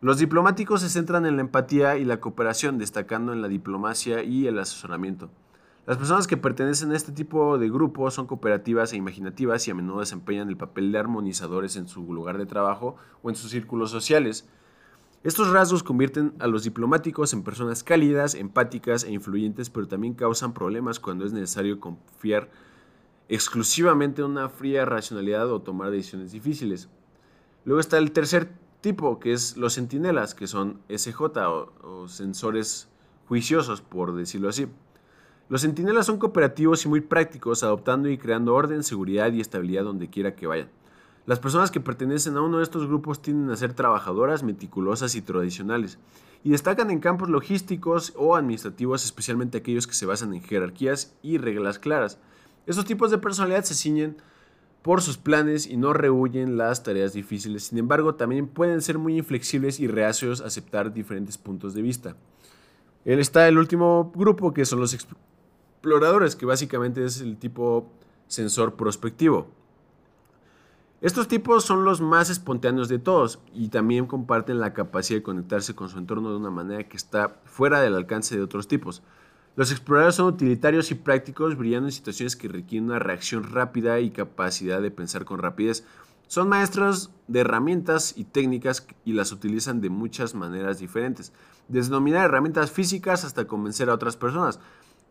Los 0.01 0.19
diplomáticos 0.19 0.81
se 0.81 0.89
centran 0.89 1.27
en 1.27 1.37
la 1.37 1.43
empatía 1.43 1.97
y 1.97 2.05
la 2.05 2.19
cooperación, 2.19 2.79
destacando 2.79 3.33
en 3.33 3.43
la 3.43 3.49
diplomacia 3.49 4.23
y 4.25 4.47
el 4.47 4.59
asesoramiento. 4.59 5.31
Las 5.87 5.97
personas 5.97 6.27
que 6.27 6.37
pertenecen 6.37 6.93
a 6.93 6.97
este 6.97 7.13
tipo 7.13 7.59
de 7.59 7.69
grupos 7.69 8.15
son 8.15 8.27
cooperativas 8.27 8.93
e 8.93 8.97
imaginativas 8.97 9.67
y 9.67 9.73
a 9.73 9.75
menudo 9.75 10.01
desempeñan 10.01 10.49
el 10.49 10.57
papel 10.57 10.93
de 10.93 10.99
armonizadores 10.99 11.77
en 11.77 11.89
su 11.89 12.13
lugar 12.13 12.39
de 12.39 12.47
trabajo 12.47 12.97
o 13.23 13.31
en 13.31 13.37
sus 13.37 13.51
círculos 13.51 13.91
sociales. 13.91 14.49
Estos 15.25 15.51
rasgos 15.51 15.85
convierten 15.85 16.35
a 16.41 16.49
los 16.49 16.65
diplomáticos 16.65 17.33
en 17.33 17.45
personas 17.45 17.85
cálidas, 17.85 18.35
empáticas 18.35 19.05
e 19.05 19.13
influyentes, 19.13 19.71
pero 19.71 19.87
también 19.87 20.15
causan 20.15 20.53
problemas 20.53 20.99
cuando 20.99 21.25
es 21.25 21.33
necesario 21.33 21.79
confiar 21.79 22.51
exclusivamente 23.29 24.21
en 24.21 24.31
una 24.33 24.49
fría 24.49 24.85
racionalidad 24.85 25.49
o 25.53 25.63
tomar 25.63 25.93
decisiones 25.93 26.33
difíciles. 26.33 26.89
Luego 27.65 27.79
está 27.79 27.99
el 27.99 28.11
tercer 28.11 28.51
tipo, 28.81 29.21
que 29.21 29.33
es 29.33 29.57
los 29.57 29.75
centinelas, 29.75 30.35
que 30.35 30.49
son 30.49 30.81
SJ 30.89 31.21
o, 31.47 32.09
sensores 32.09 32.89
juiciosos, 33.29 33.81
por 33.81 34.17
decirlo 34.17 34.49
así. 34.49 34.67
Los 35.49 35.61
centinelas 35.61 36.07
son 36.07 36.19
cooperativos 36.19 36.85
y 36.85 36.89
muy 36.89 37.01
prácticos, 37.01 37.63
adoptando 37.63 38.09
y 38.09 38.19
creando 38.19 38.55
orden, 38.55 38.83
seguridad 38.83 39.33
y 39.33 39.41
estabilidad 39.41 39.85
donde 39.85 40.11
quiera 40.11 40.35
que 40.35 40.49
vayan. 40.49 40.69
Las 41.25 41.39
personas 41.39 41.71
que 41.71 41.81
pertenecen 41.81 42.37
a 42.37 42.43
uno 42.43 42.59
de 42.59 42.65
estos 42.65 42.87
grupos 42.87 43.23
tienden 43.23 43.51
a 43.51 43.57
ser 43.57 43.75
trabajadoras, 43.75 44.43
meticulosas 44.43 45.15
y 45.15 45.23
tradicionales, 45.23 45.99
y 46.43 46.51
destacan 46.51 46.91
en 46.91 46.99
campos 46.99 47.29
logísticos 47.29 48.13
o 48.17 48.35
administrativos, 48.35 49.05
especialmente 49.05 49.59
aquellos 49.59 49.87
que 49.87 49.95
se 49.95 50.07
basan 50.07 50.35
en 50.35 50.43
jerarquías 50.43 51.15
y 51.23 51.39
reglas 51.39 51.79
claras. 51.79 52.19
Estos 52.67 52.85
tipos 52.85 53.13
de 53.13 53.19
personalidad 53.19 53.63
se 53.63 53.75
ciñen 53.75 54.17
por 54.83 55.01
sus 55.01 55.17
planes 55.17 55.69
y 55.69 55.77
no 55.77 55.93
rehuyen 55.93 56.57
las 56.57 56.83
tareas 56.83 57.13
difíciles, 57.13 57.65
sin 57.65 57.79
embargo 57.79 58.17
también 58.17 58.49
pueden 58.49 58.83
ser 58.83 58.99
muy 58.99 59.17
inflexibles 59.17 59.79
y 59.79 59.87
reacios 59.87 60.41
a 60.41 60.47
aceptar 60.47 60.93
diferentes 60.93 61.39
puntos 61.39 61.73
de 61.73 61.83
vista. 61.83 62.17
Él 63.05 63.21
está 63.21 63.47
el 63.47 63.59
último 63.59 64.13
grupo 64.15 64.53
que 64.53 64.65
son 64.65 64.81
los 64.81 64.93
exploradores, 64.93 66.35
que 66.35 66.47
básicamente 66.47 67.05
es 67.05 67.21
el 67.21 67.37
tipo 67.37 67.93
sensor 68.27 68.75
prospectivo. 68.75 69.62
Estos 71.03 71.27
tipos 71.27 71.65
son 71.65 71.85
los 71.85 72.01
más 72.01 72.31
espontáneos 72.31 72.89
de 72.89 73.01
todos 73.01 73.41
y 73.53 73.71
también 73.71 74.07
comparten 74.07 74.61
la 74.61 74.73
capacidad 74.73 75.19
de 75.19 75.25
conectarse 75.25 75.75
con 75.75 75.89
su 75.89 75.99
entorno 75.99 76.31
de 76.31 76.37
una 76.37 76.51
manera 76.51 76.89
que 76.89 76.97
está 76.97 77.41
fuera 77.45 77.81
del 77.81 77.97
alcance 77.97 78.37
de 78.37 78.43
otros 78.43 78.69
tipos. 78.69 79.03
Los 79.57 79.73
exploradores 79.73 80.15
son 80.15 80.27
utilitarios 80.27 80.93
y 80.93 80.95
prácticos, 80.95 81.57
brillando 81.57 81.89
en 81.89 81.93
situaciones 81.93 82.37
que 82.37 82.47
requieren 82.47 82.89
una 82.89 83.01
reacción 83.01 83.43
rápida 83.43 83.99
y 83.99 84.13
capacidad 84.13 84.81
de 84.81 84.93
pensar 84.93 85.25
con 85.25 85.41
rapidez. 85.41 85.85
Son 86.29 86.49
maestros 86.49 87.11
de 87.27 87.41
herramientas 87.41 88.15
y 88.17 88.23
técnicas 88.23 88.87
y 89.05 89.15
las 89.15 89.33
utilizan 89.33 89.81
de 89.81 89.91
muchas 89.91 90.37
maneras 90.37 90.79
diferentes, 90.79 91.33
desde 91.67 91.91
dominar 91.91 92.27
herramientas 92.27 92.71
físicas 92.71 93.25
hasta 93.25 93.49
convencer 93.49 93.91
a 93.91 93.95
otras 93.95 94.17
personas. 94.17 94.61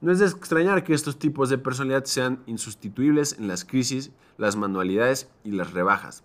No 0.01 0.11
es 0.11 0.17
de 0.17 0.25
extrañar 0.25 0.83
que 0.83 0.95
estos 0.95 1.19
tipos 1.19 1.49
de 1.49 1.59
personalidad 1.59 2.05
sean 2.05 2.41
insustituibles 2.47 3.37
en 3.37 3.47
las 3.47 3.63
crisis, 3.63 4.11
las 4.37 4.55
manualidades 4.55 5.29
y 5.43 5.51
las 5.51 5.73
rebajas. 5.73 6.23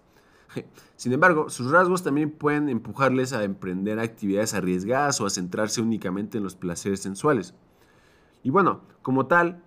Sin 0.96 1.12
embargo, 1.12 1.50
sus 1.50 1.70
rasgos 1.70 2.02
también 2.02 2.30
pueden 2.30 2.70
empujarles 2.70 3.34
a 3.34 3.44
emprender 3.44 4.00
actividades 4.00 4.54
arriesgadas 4.54 5.20
o 5.20 5.26
a 5.26 5.30
centrarse 5.30 5.82
únicamente 5.82 6.38
en 6.38 6.44
los 6.44 6.56
placeres 6.56 7.00
sensuales. 7.00 7.54
Y 8.42 8.48
bueno, 8.48 8.80
como 9.02 9.26
tal, 9.26 9.62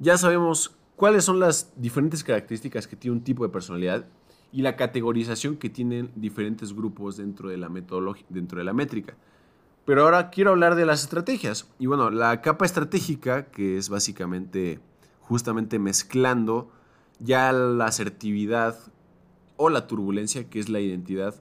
ya 0.00 0.18
sabemos 0.18 0.76
cuáles 0.94 1.24
son 1.24 1.40
las 1.40 1.72
diferentes 1.76 2.22
características 2.22 2.86
que 2.86 2.96
tiene 2.96 3.16
un 3.16 3.24
tipo 3.24 3.42
de 3.42 3.52
personalidad 3.52 4.06
y 4.52 4.60
la 4.60 4.76
categorización 4.76 5.56
que 5.56 5.70
tienen 5.70 6.12
diferentes 6.14 6.74
grupos 6.74 7.16
dentro 7.16 7.48
de 7.48 7.56
la 7.56 7.70
dentro 8.28 8.58
de 8.58 8.64
la 8.64 8.74
métrica. 8.74 9.16
Pero 9.86 10.02
ahora 10.02 10.30
quiero 10.30 10.50
hablar 10.50 10.74
de 10.74 10.84
las 10.84 11.02
estrategias. 11.02 11.68
Y 11.78 11.86
bueno, 11.86 12.10
la 12.10 12.42
capa 12.42 12.66
estratégica, 12.66 13.46
que 13.46 13.78
es 13.78 13.88
básicamente 13.88 14.80
justamente 15.20 15.78
mezclando 15.78 16.70
ya 17.18 17.52
la 17.52 17.86
asertividad 17.86 18.76
o 19.56 19.70
la 19.70 19.86
turbulencia, 19.86 20.50
que 20.50 20.60
es 20.60 20.68
la 20.68 20.80
identidad 20.80 21.34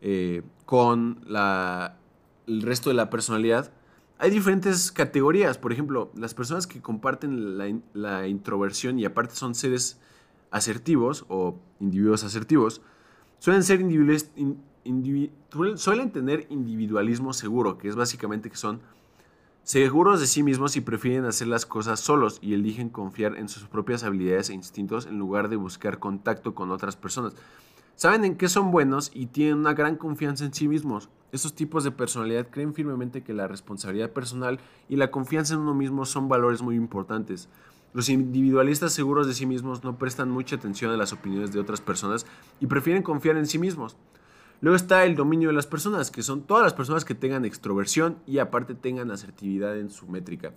eh, 0.00 0.42
con 0.64 1.20
la, 1.26 1.96
el 2.46 2.62
resto 2.62 2.90
de 2.90 2.94
la 2.94 3.10
personalidad, 3.10 3.72
hay 4.18 4.30
diferentes 4.30 4.92
categorías. 4.92 5.58
Por 5.58 5.72
ejemplo, 5.72 6.10
las 6.14 6.34
personas 6.34 6.66
que 6.66 6.80
comparten 6.80 7.58
la, 7.92 8.28
introversión 8.28 8.98
y 8.98 9.04
aparte 9.04 9.34
son 9.34 9.54
seres 9.54 10.00
asertivos 10.50 11.26
o 11.28 11.58
individuos 11.80 12.24
asertivos, 12.24 12.80
suelen 13.38 13.62
ser 13.62 13.80
tener 16.12 16.46
individualismo 16.50 17.32
seguro, 17.32 17.78
que 17.78 17.88
es 17.88 17.96
básicamente 17.96 18.50
que 18.50 18.56
son 18.56 18.80
seguros 19.62 20.20
de 20.20 20.28
sí 20.28 20.44
mismos 20.44 20.76
y 20.76 20.80
prefieren 20.80 21.24
hacer 21.24 21.48
las 21.48 21.66
cosas 21.66 21.98
solos 21.98 22.38
y 22.40 22.54
eligen 22.54 22.88
confiar 22.88 23.36
en 23.36 23.48
sus 23.48 23.64
propias 23.64 24.04
habilidades 24.04 24.50
e 24.50 24.54
instintos 24.54 25.06
en 25.06 25.18
lugar 25.18 25.48
de 25.48 25.56
buscar 25.56 25.98
contacto 25.98 26.54
con 26.54 26.70
otras 26.70 26.96
personas. 26.96 27.34
Saben 27.96 28.24
en 28.24 28.36
qué 28.36 28.48
son 28.48 28.70
buenos 28.70 29.10
y 29.12 29.26
tienen 29.26 29.58
una 29.58 29.74
gran 29.74 29.96
confianza 29.96 30.44
en 30.44 30.54
sí 30.54 30.68
mismos. 30.68 31.08
Estos 31.32 31.54
tipos 31.54 31.82
de 31.82 31.90
personalidad 31.90 32.48
creen 32.48 32.74
firmemente 32.74 33.24
que 33.24 33.34
la 33.34 33.48
responsabilidad 33.48 34.12
personal 34.12 34.60
y 34.88 34.96
la 34.96 35.10
confianza 35.10 35.54
en 35.54 35.60
uno 35.60 35.74
mismo 35.74 36.04
son 36.04 36.28
valores 36.28 36.62
muy 36.62 36.76
importantes. 36.76 37.48
Los 37.92 38.08
individualistas 38.08 38.92
seguros 38.92 39.26
de 39.26 39.34
sí 39.34 39.46
mismos 39.46 39.84
no 39.84 39.96
prestan 39.96 40.30
mucha 40.30 40.56
atención 40.56 40.92
a 40.92 40.96
las 40.96 41.12
opiniones 41.12 41.52
de 41.52 41.60
otras 41.60 41.80
personas 41.80 42.26
y 42.60 42.66
prefieren 42.66 43.02
confiar 43.02 43.36
en 43.36 43.46
sí 43.46 43.58
mismos. 43.58 43.96
Luego 44.60 44.76
está 44.76 45.04
el 45.04 45.16
dominio 45.16 45.48
de 45.48 45.54
las 45.54 45.66
personas, 45.66 46.10
que 46.10 46.22
son 46.22 46.42
todas 46.42 46.62
las 46.62 46.74
personas 46.74 47.04
que 47.04 47.14
tengan 47.14 47.44
extroversión 47.44 48.18
y 48.26 48.38
aparte 48.38 48.74
tengan 48.74 49.10
asertividad 49.10 49.78
en 49.78 49.90
su 49.90 50.06
métrica. 50.06 50.52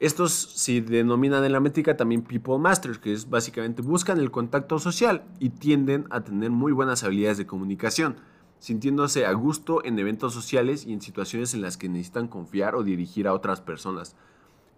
Estos 0.00 0.32
se 0.32 0.80
denominan 0.80 1.44
en 1.44 1.52
la 1.52 1.60
métrica 1.60 1.96
también 1.96 2.22
people 2.22 2.58
masters, 2.58 2.98
que 2.98 3.12
es 3.12 3.28
básicamente 3.28 3.82
buscan 3.82 4.18
el 4.18 4.30
contacto 4.30 4.78
social 4.78 5.24
y 5.40 5.50
tienden 5.50 6.06
a 6.08 6.22
tener 6.22 6.50
muy 6.50 6.72
buenas 6.72 7.04
habilidades 7.04 7.36
de 7.36 7.46
comunicación, 7.46 8.16
sintiéndose 8.60 9.26
a 9.26 9.32
gusto 9.32 9.84
en 9.84 9.98
eventos 9.98 10.32
sociales 10.32 10.86
y 10.86 10.94
en 10.94 11.02
situaciones 11.02 11.52
en 11.52 11.60
las 11.60 11.76
que 11.76 11.90
necesitan 11.90 12.28
confiar 12.28 12.76
o 12.76 12.82
dirigir 12.82 13.28
a 13.28 13.34
otras 13.34 13.60
personas. 13.60 14.16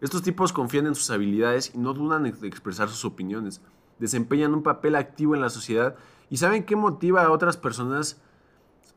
Estos 0.02 0.22
tipos 0.22 0.52
confían 0.52 0.88
en 0.88 0.96
sus 0.96 1.10
habilidades 1.10 1.70
y 1.74 1.78
no 1.78 1.94
dudan 1.94 2.26
en 2.26 2.34
expresar 2.44 2.88
sus 2.88 3.04
opiniones. 3.04 3.62
Desempeñan 4.00 4.52
un 4.52 4.64
papel 4.64 4.96
activo 4.96 5.36
en 5.36 5.40
la 5.40 5.48
sociedad 5.48 5.94
y 6.28 6.38
saben 6.38 6.64
qué 6.64 6.74
motiva 6.74 7.22
a 7.22 7.30
otras 7.30 7.56
personas, 7.56 8.20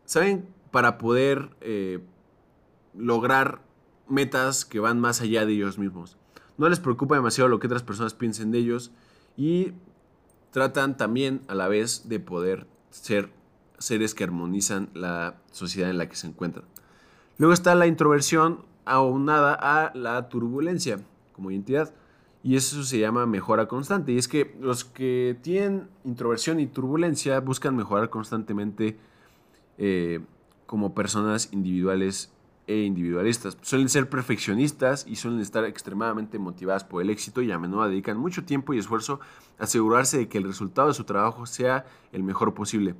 saben 0.06 0.50
para 0.72 0.98
poder 0.98 1.56
eh, 1.62 2.04
lograr 2.98 3.62
metas 4.10 4.66
que 4.66 4.80
van 4.80 5.00
más 5.00 5.22
allá 5.22 5.46
de 5.46 5.54
ellos 5.54 5.78
mismos. 5.78 6.18
No 6.58 6.68
les 6.70 6.80
preocupa 6.80 7.16
demasiado 7.16 7.50
lo 7.50 7.60
que 7.60 7.68
otras 7.68 7.84
personas 7.84 8.16
piensen 8.16 8.50
de 8.50 8.58
ellos 8.58 8.92
y 9.38 9.74
tratan 10.50 10.98
también 10.98 11.42
a 11.48 11.54
la 11.54 11.68
vez 11.68 12.10
de 12.10 12.20
poder 12.20 12.66
ser 12.90 13.32
seres 13.78 14.16
que 14.16 14.24
armonizan 14.24 14.90
la 14.96 15.36
sociedad 15.52 15.92
en 15.92 16.00
la 16.00 16.10
que 16.10 16.16
se 16.16 16.26
encuentran. 16.26 16.66
Luego 17.38 17.54
está 17.54 17.76
la 17.76 17.86
introversión 17.86 18.66
aunada 18.86 19.58
a 19.60 19.92
la 19.96 20.30
turbulencia 20.30 21.00
como 21.34 21.52
identidad. 21.52 21.94
Y 22.44 22.56
eso 22.56 22.84
se 22.84 23.00
llama 23.00 23.26
mejora 23.26 23.68
constante. 23.68 24.12
Y 24.12 24.18
es 24.18 24.28
que 24.28 24.56
los 24.62 24.86
que 24.86 25.38
tienen 25.42 25.88
introversión 26.04 26.60
y 26.60 26.68
turbulencia 26.68 27.40
buscan 27.40 27.76
mejorar 27.76 28.10
constantemente 28.10 28.98
eh, 29.78 30.20
como 30.68 30.94
personas 30.94 31.50
individuales 31.52 32.32
e 32.68 32.84
individualistas. 32.84 33.58
Suelen 33.62 33.90
ser 33.90 34.10
perfeccionistas 34.10 35.06
y 35.08 35.16
suelen 35.16 35.40
estar 35.40 35.64
extremadamente 35.66 36.40
motivadas 36.40 36.84
por 36.84 37.02
el 37.02 37.10
éxito 37.10 37.42
y 37.42 37.52
a 37.52 37.60
menudo 37.60 37.88
dedican 37.88 38.18
mucho 38.18 38.44
tiempo 38.44 38.74
y 38.74 38.80
esfuerzo 38.80 39.20
a 39.60 39.64
asegurarse 39.64 40.18
de 40.18 40.28
que 40.28 40.38
el 40.38 40.46
resultado 40.46 40.88
de 40.88 40.94
su 40.94 41.04
trabajo 41.04 41.46
sea 41.46 41.86
el 42.12 42.24
mejor 42.24 42.54
posible. 42.54 42.96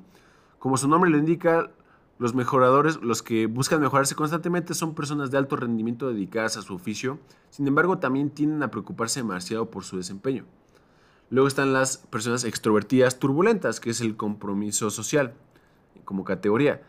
Como 0.58 0.76
su 0.76 0.88
nombre 0.88 1.10
lo 1.10 1.18
indica, 1.18 1.70
los 2.18 2.34
mejoradores, 2.34 3.02
los 3.02 3.22
que 3.22 3.46
buscan 3.46 3.80
mejorarse 3.80 4.14
constantemente, 4.14 4.74
son 4.74 4.94
personas 4.94 5.30
de 5.30 5.38
alto 5.38 5.56
rendimiento 5.56 6.08
dedicadas 6.08 6.56
a 6.56 6.62
su 6.62 6.74
oficio, 6.74 7.18
sin 7.50 7.66
embargo 7.66 7.98
también 7.98 8.30
tienden 8.30 8.62
a 8.62 8.70
preocuparse 8.70 9.20
demasiado 9.20 9.70
por 9.70 9.84
su 9.84 9.98
desempeño. 9.98 10.44
Luego 11.28 11.48
están 11.48 11.72
las 11.72 11.98
personas 11.98 12.44
extrovertidas 12.44 13.18
turbulentas, 13.18 13.80
que 13.80 13.90
es 13.90 14.00
el 14.00 14.16
compromiso 14.16 14.90
social 14.90 15.34
como 16.04 16.24
categoría. 16.24 16.82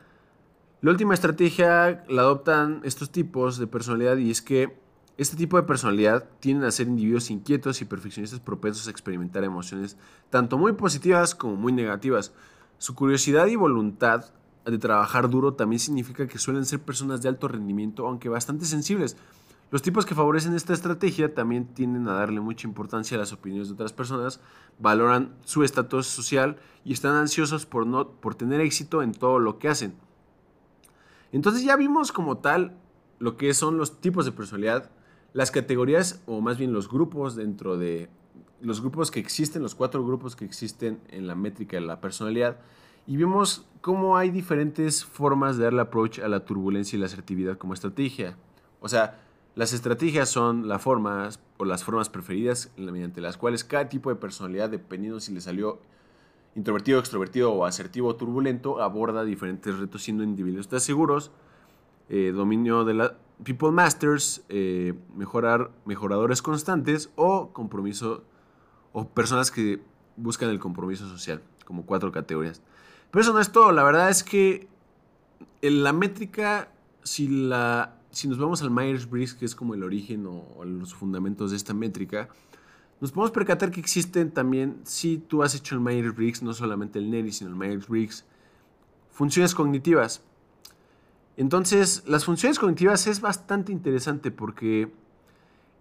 La 0.82 0.92
última 0.92 1.16
estrategia 1.16 2.06
la 2.08 2.22
adoptan 2.22 2.82
estos 2.84 3.12
tipos 3.12 3.58
de 3.58 3.66
personalidad 3.66 4.18
y 4.18 4.30
es 4.30 4.44
que 4.44 4.78
este 5.18 5.36
tipo 5.36 5.58
de 5.58 5.64
personalidad 5.64 6.30
tienden 6.40 6.68
a 6.68 6.72
ser 6.72 6.88
individuos 6.88 7.32
inquietos 7.32 7.82
y 7.82 7.86
perfeccionistas 7.86 8.40
propensos 8.40 8.88
a 8.88 8.92
experimentar 8.92 9.44
emociones 9.44 9.98
tanto 10.30 10.60
muy 10.60 10.74
positivas 10.74 11.34
como 11.34 11.56
muy 11.56 11.74
negativas. 11.74 12.32
Su 12.78 12.94
curiosidad 12.94 13.48
y 13.48 13.56
voluntad 13.56 14.26
de 14.72 14.78
trabajar 14.78 15.30
duro 15.30 15.54
también 15.54 15.80
significa 15.80 16.28
que 16.28 16.38
suelen 16.38 16.66
ser 16.66 16.82
personas 16.82 17.22
de 17.22 17.30
alto 17.30 17.48
rendimiento, 17.48 18.06
aunque 18.08 18.30
bastante 18.30 18.66
sensibles. 18.66 19.16
Los 19.70 19.82
tipos 19.82 20.06
que 20.06 20.16
favorecen 20.16 20.56
esta 20.56 20.74
estrategia 20.74 21.34
también 21.34 21.66
tienden 21.74 22.08
a 22.08 22.14
darle 22.14 22.40
mucha 22.40 22.68
importancia 22.68 23.16
a 23.16 23.20
las 23.20 23.34
opiniones 23.34 23.68
de 23.68 23.74
otras 23.74 23.92
personas, 23.92 24.40
valoran 24.80 25.36
su 25.44 25.64
estatus 25.64 26.08
social 26.08 26.58
y 26.86 26.94
están 26.94 27.16
ansiosos 27.16 27.66
por, 27.66 27.86
no, 27.86 28.10
por 28.10 28.36
tener 28.36 28.62
éxito 28.62 29.02
en 29.02 29.12
todo 29.12 29.40
lo 29.40 29.60
que 29.60 29.68
hacen. 29.68 29.96
Entonces 31.32 31.64
ya 31.64 31.76
vimos 31.76 32.12
como 32.12 32.38
tal 32.38 32.78
lo 33.20 33.36
que 33.36 33.54
son 33.54 33.78
los 33.78 34.00
tipos 34.00 34.26
de 34.26 34.32
personalidad, 34.32 34.90
las 35.34 35.52
categorías 35.52 36.22
o 36.26 36.40
más 36.40 36.58
bien 36.58 36.72
los 36.72 36.90
grupos 36.90 37.36
dentro 37.36 37.78
de 37.78 38.10
los 38.62 38.82
grupos 38.82 39.12
que 39.12 39.20
existen, 39.20 39.62
los 39.62 39.76
cuatro 39.76 40.06
grupos 40.06 40.36
que 40.36 40.46
existen 40.46 41.00
en 41.10 41.28
la 41.28 41.36
métrica 41.36 41.78
de 41.78 41.86
la 41.86 42.00
personalidad 42.00 42.58
y 43.08 43.16
vimos 43.16 43.66
cómo 43.82 44.18
hay 44.18 44.30
diferentes 44.30 45.06
formas 45.06 45.58
de 45.58 45.64
darle 45.64 45.82
approach 45.82 46.20
a 46.20 46.28
la 46.28 46.42
turbulencia 46.42 46.98
y 46.98 47.00
la 47.00 47.06
asertividad 47.06 47.58
como 47.58 47.74
estrategia. 47.74 48.38
O 48.82 48.90
sea, 48.90 49.20
las 49.56 49.74
estrategias 49.74 50.30
son 50.30 50.68
las 50.68 50.82
formas 50.82 51.40
o 51.58 51.66
las 51.66 51.84
formas 51.84 52.10
preferidas 52.10 52.72
mediante 52.78 53.22
las 53.22 53.38
cuales 53.38 53.64
cada 53.64 53.90
tipo 53.90 54.10
de 54.10 54.18
personalidad, 54.18 54.70
dependiendo 54.70 55.20
si 55.20 55.34
le 55.34 55.42
salió 55.42 55.80
introvertido, 56.56 57.00
extrovertido 57.00 57.54
o 57.54 57.66
asertivo 57.66 58.10
o 58.10 58.16
turbulento, 58.16 58.82
aborda 58.82 59.24
diferentes 59.24 59.80
retos 59.80 60.04
siendo 60.04 60.24
individuos 60.24 60.68
seguros, 60.84 61.32
eh, 62.10 62.32
dominio 62.36 62.84
de 62.84 62.94
la 62.94 63.18
people 63.44 63.72
masters, 63.72 64.44
eh, 64.50 64.94
mejorar, 65.16 65.72
mejoradores 65.86 66.42
constantes 66.42 67.12
o 67.16 67.54
compromiso 67.54 68.24
o 68.92 69.08
personas 69.08 69.52
que 69.52 69.80
buscan 70.16 70.50
el 70.50 70.60
compromiso 70.60 71.08
social, 71.08 71.42
como 71.66 71.86
cuatro 71.86 72.12
categorías. 72.12 72.62
Pero 73.12 73.22
eso 73.22 73.34
no 73.34 73.40
es 73.40 73.52
todo. 73.52 73.72
La 73.72 73.84
verdad 73.84 74.10
es 74.10 74.24
que 74.24 74.68
en 75.62 75.84
la 75.84 75.94
métrica, 75.94 76.70
si, 77.04 77.28
la, 77.28 77.96
si 78.12 78.28
nos 78.28 78.38
vamos 78.38 78.62
al 78.62 78.72
Myers-Briggs, 78.72 79.36
que 79.36 79.46
es 79.46 79.56
como 79.56 79.74
el 79.74 79.84
origen 79.84 80.26
o, 80.28 80.64
los 80.66 80.94
fundamentos 80.94 81.52
de 81.52 81.58
esta 81.58 81.74
métrica, 81.74 82.30
nos 83.00 83.12
podemos 83.12 83.32
percatar 83.32 83.72
que 83.72 83.80
existen 83.80 84.32
también, 84.32 84.80
si 84.84 85.18
tú 85.18 85.44
has 85.44 85.54
hecho 85.56 85.76
el 85.76 85.82
Myers-Briggs, 85.82 86.42
no 86.42 86.54
solamente 86.54 87.00
el 87.00 87.10
NERI, 87.12 87.32
sino 87.32 87.52
el 87.52 87.56
Myers-Briggs, 87.56 88.26
funciones 89.12 89.54
cognitivas. 89.54 90.22
Entonces, 91.38 92.04
las 92.08 92.26
funciones 92.26 92.58
cognitivas 92.58 93.06
es 93.06 93.22
bastante 93.22 93.72
interesante 93.72 94.32
porque 94.32 94.92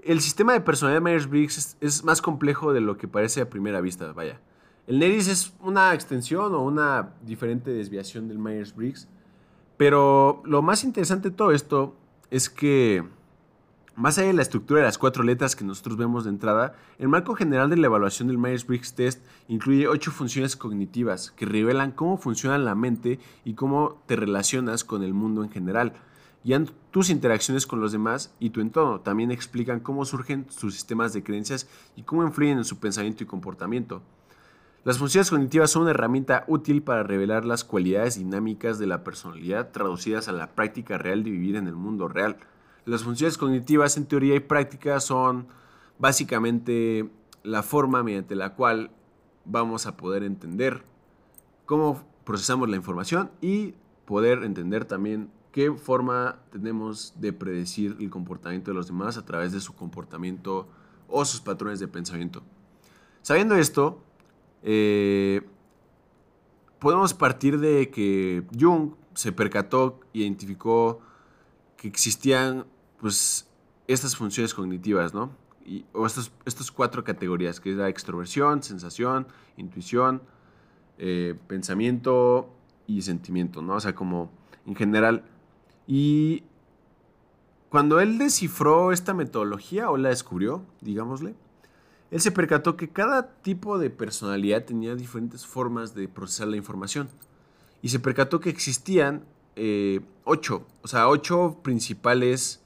el 0.04 0.20
sistema 0.20 0.52
de 0.52 0.60
personalidad 0.60 1.00
de 1.00 1.10
Myers-Briggs 1.10 1.58
es, 1.58 1.76
es, 1.80 2.04
más 2.04 2.20
complejo 2.20 2.74
de 2.74 2.80
lo 2.80 2.98
que 2.98 3.08
parece 3.08 3.40
a 3.40 3.48
primera 3.48 3.80
vista, 3.80 4.12
vaya. 4.12 4.40
El 4.86 5.00
NERIS 5.00 5.26
es 5.26 5.52
una 5.60 5.92
extensión 5.94 6.54
o 6.54 6.62
una 6.62 7.14
diferente 7.22 7.72
desviación 7.72 8.28
del 8.28 8.38
Myers-Briggs. 8.38 9.08
Pero 9.76 10.42
lo 10.44 10.62
más 10.62 10.84
interesante 10.84 11.30
de 11.30 11.36
todo 11.36 11.50
esto 11.50 11.96
es 12.30 12.48
que, 12.48 13.04
más 13.96 14.16
allá 14.16 14.28
de 14.28 14.34
la 14.34 14.42
estructura 14.42 14.80
de 14.80 14.86
las 14.86 14.96
cuatro 14.96 15.24
letras 15.24 15.56
que 15.56 15.64
nosotros 15.64 15.96
vemos 15.96 16.22
de 16.22 16.30
entrada, 16.30 16.76
el 17.00 17.08
marco 17.08 17.34
general 17.34 17.68
de 17.68 17.78
la 17.78 17.88
evaluación 17.88 18.28
del 18.28 18.38
Myers-Briggs 18.38 18.94
Test 18.94 19.24
incluye 19.48 19.88
ocho 19.88 20.12
funciones 20.12 20.54
cognitivas 20.54 21.32
que 21.32 21.46
revelan 21.46 21.90
cómo 21.90 22.16
funciona 22.16 22.56
la 22.56 22.76
mente 22.76 23.18
y 23.44 23.54
cómo 23.54 24.00
te 24.06 24.14
relacionas 24.14 24.84
con 24.84 25.02
el 25.02 25.14
mundo 25.14 25.42
en 25.42 25.50
general. 25.50 25.94
Guían 26.44 26.70
tus 26.92 27.10
interacciones 27.10 27.66
con 27.66 27.80
los 27.80 27.90
demás 27.90 28.32
y 28.38 28.50
tu 28.50 28.60
entorno. 28.60 29.00
También 29.00 29.32
explican 29.32 29.80
cómo 29.80 30.04
surgen 30.04 30.46
sus 30.48 30.74
sistemas 30.74 31.12
de 31.12 31.24
creencias 31.24 31.68
y 31.96 32.02
cómo 32.04 32.22
influyen 32.22 32.58
en 32.58 32.64
su 32.64 32.78
pensamiento 32.78 33.24
y 33.24 33.26
comportamiento. 33.26 34.00
Las 34.86 34.98
funciones 34.98 35.30
cognitivas 35.30 35.72
son 35.72 35.82
una 35.82 35.90
herramienta 35.90 36.44
útil 36.46 36.80
para 36.80 37.02
revelar 37.02 37.44
las 37.44 37.64
cualidades 37.64 38.18
dinámicas 38.18 38.78
de 38.78 38.86
la 38.86 39.02
personalidad 39.02 39.72
traducidas 39.72 40.28
a 40.28 40.32
la 40.32 40.54
práctica 40.54 40.96
real 40.96 41.24
de 41.24 41.30
vivir 41.32 41.56
en 41.56 41.66
el 41.66 41.74
mundo 41.74 42.06
real. 42.06 42.36
Las 42.84 43.02
funciones 43.02 43.36
cognitivas 43.36 43.96
en 43.96 44.06
teoría 44.06 44.36
y 44.36 44.38
práctica 44.38 45.00
son 45.00 45.48
básicamente 45.98 47.10
la 47.42 47.64
forma 47.64 48.04
mediante 48.04 48.36
la 48.36 48.54
cual 48.54 48.92
vamos 49.44 49.86
a 49.86 49.96
poder 49.96 50.22
entender 50.22 50.84
cómo 51.64 52.04
procesamos 52.22 52.68
la 52.68 52.76
información 52.76 53.32
y 53.40 53.74
poder 54.04 54.44
entender 54.44 54.84
también 54.84 55.32
qué 55.50 55.72
forma 55.72 56.38
tenemos 56.52 57.12
de 57.16 57.32
predecir 57.32 57.96
el 57.98 58.08
comportamiento 58.08 58.70
de 58.70 58.76
los 58.76 58.86
demás 58.86 59.16
a 59.16 59.24
través 59.24 59.50
de 59.50 59.60
su 59.60 59.74
comportamiento 59.74 60.68
o 61.08 61.24
sus 61.24 61.40
patrones 61.40 61.80
de 61.80 61.88
pensamiento. 61.88 62.44
Sabiendo 63.22 63.56
esto, 63.56 64.00
eh, 64.62 65.42
podemos 66.78 67.14
partir 67.14 67.58
de 67.58 67.90
que 67.90 68.44
Jung 68.58 68.92
se 69.14 69.32
percató, 69.32 70.00
identificó 70.12 71.00
que 71.76 71.88
existían 71.88 72.66
pues 73.00 73.48
estas 73.86 74.16
funciones 74.16 74.54
cognitivas, 74.54 75.14
¿no? 75.14 75.30
Y, 75.64 75.84
o 75.92 76.06
estos, 76.06 76.32
estos 76.44 76.70
cuatro 76.70 77.02
categorías, 77.04 77.60
que 77.60 77.70
es 77.72 77.76
la 77.76 77.88
extroversión, 77.88 78.62
sensación, 78.62 79.26
intuición, 79.56 80.22
eh, 80.98 81.34
pensamiento 81.48 82.48
y 82.86 83.02
sentimiento, 83.02 83.62
¿no? 83.62 83.74
O 83.74 83.80
sea, 83.80 83.94
como 83.94 84.30
en 84.66 84.74
general. 84.74 85.24
Y 85.86 86.44
cuando 87.68 88.00
él 88.00 88.18
descifró 88.18 88.92
esta 88.92 89.12
metodología 89.12 89.90
o 89.90 89.96
la 89.96 90.10
descubrió, 90.10 90.64
digámosle, 90.80 91.34
él 92.10 92.20
se 92.20 92.30
percató 92.30 92.76
que 92.76 92.88
cada 92.88 93.32
tipo 93.42 93.78
de 93.78 93.90
personalidad 93.90 94.64
tenía 94.64 94.94
diferentes 94.94 95.46
formas 95.46 95.94
de 95.94 96.08
procesar 96.08 96.48
la 96.48 96.56
información. 96.56 97.08
Y 97.82 97.88
se 97.88 97.98
percató 97.98 98.40
que 98.40 98.50
existían 98.50 99.24
eh, 99.56 100.00
ocho, 100.24 100.66
o 100.82 100.88
sea, 100.88 101.08
ocho 101.08 101.58
principales 101.62 102.62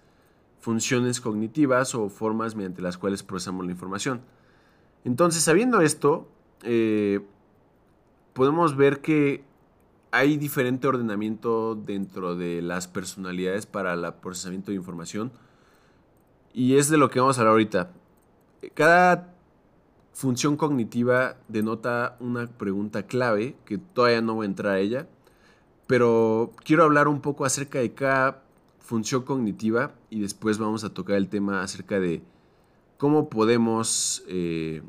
funciones 0.61 1.21
cognitivas 1.21 1.95
o 1.95 2.09
formas 2.09 2.55
mediante 2.55 2.83
las 2.83 2.99
cuales 2.99 3.23
procesamos 3.23 3.65
la 3.65 3.73
información. 3.73 4.21
Entonces, 5.05 5.43
sabiendo 5.43 5.81
esto, 5.81 6.29
eh, 6.63 7.21
podemos 8.35 8.77
ver 8.77 9.01
que 9.01 9.45
hay 10.11 10.37
diferente 10.37 10.87
ordenamiento 10.87 11.75
dentro 11.75 12.37
de 12.37 12.61
las 12.61 12.89
personalidades 12.89 13.67
para 13.67 13.95
el 13.95 14.13
procesamiento 14.15 14.71
de 14.71 14.77
información. 14.77 15.33
Y 16.53 16.77
es 16.77 16.89
de 16.89 16.99
lo 16.99 17.11
que 17.11 17.21
vamos 17.21 17.39
a 17.39 17.43
hablar 17.43 17.53
ahorita. 17.53 17.93
Cada 18.75 19.30
función 20.13 20.57
cognitiva 20.57 21.37
denota 21.49 22.17
una 22.21 22.47
pregunta 22.47 23.07
clave, 23.07 23.57
que 23.65 23.79
todavía 23.79 24.21
no 24.21 24.35
voy 24.35 24.45
a 24.45 24.49
entrar 24.49 24.75
a 24.75 24.79
ella, 24.79 25.09
pero 25.87 26.53
quiero 26.65 26.85
hablar 26.85 27.09
un 27.09 27.21
poco 27.21 27.45
acerca 27.45 27.79
de 27.81 27.95
cada 27.95 28.43
función 28.79 29.23
cognitiva 29.23 29.95
y 30.09 30.21
después 30.21 30.59
vamos 30.59 30.85
a 30.85 30.93
tocar 30.95 31.17
el 31.17 31.29
tema 31.29 31.63
acerca 31.63 32.01
de 32.01 32.23
cómo 32.99 33.29
podemos 33.29 34.23
eh, 34.29 34.83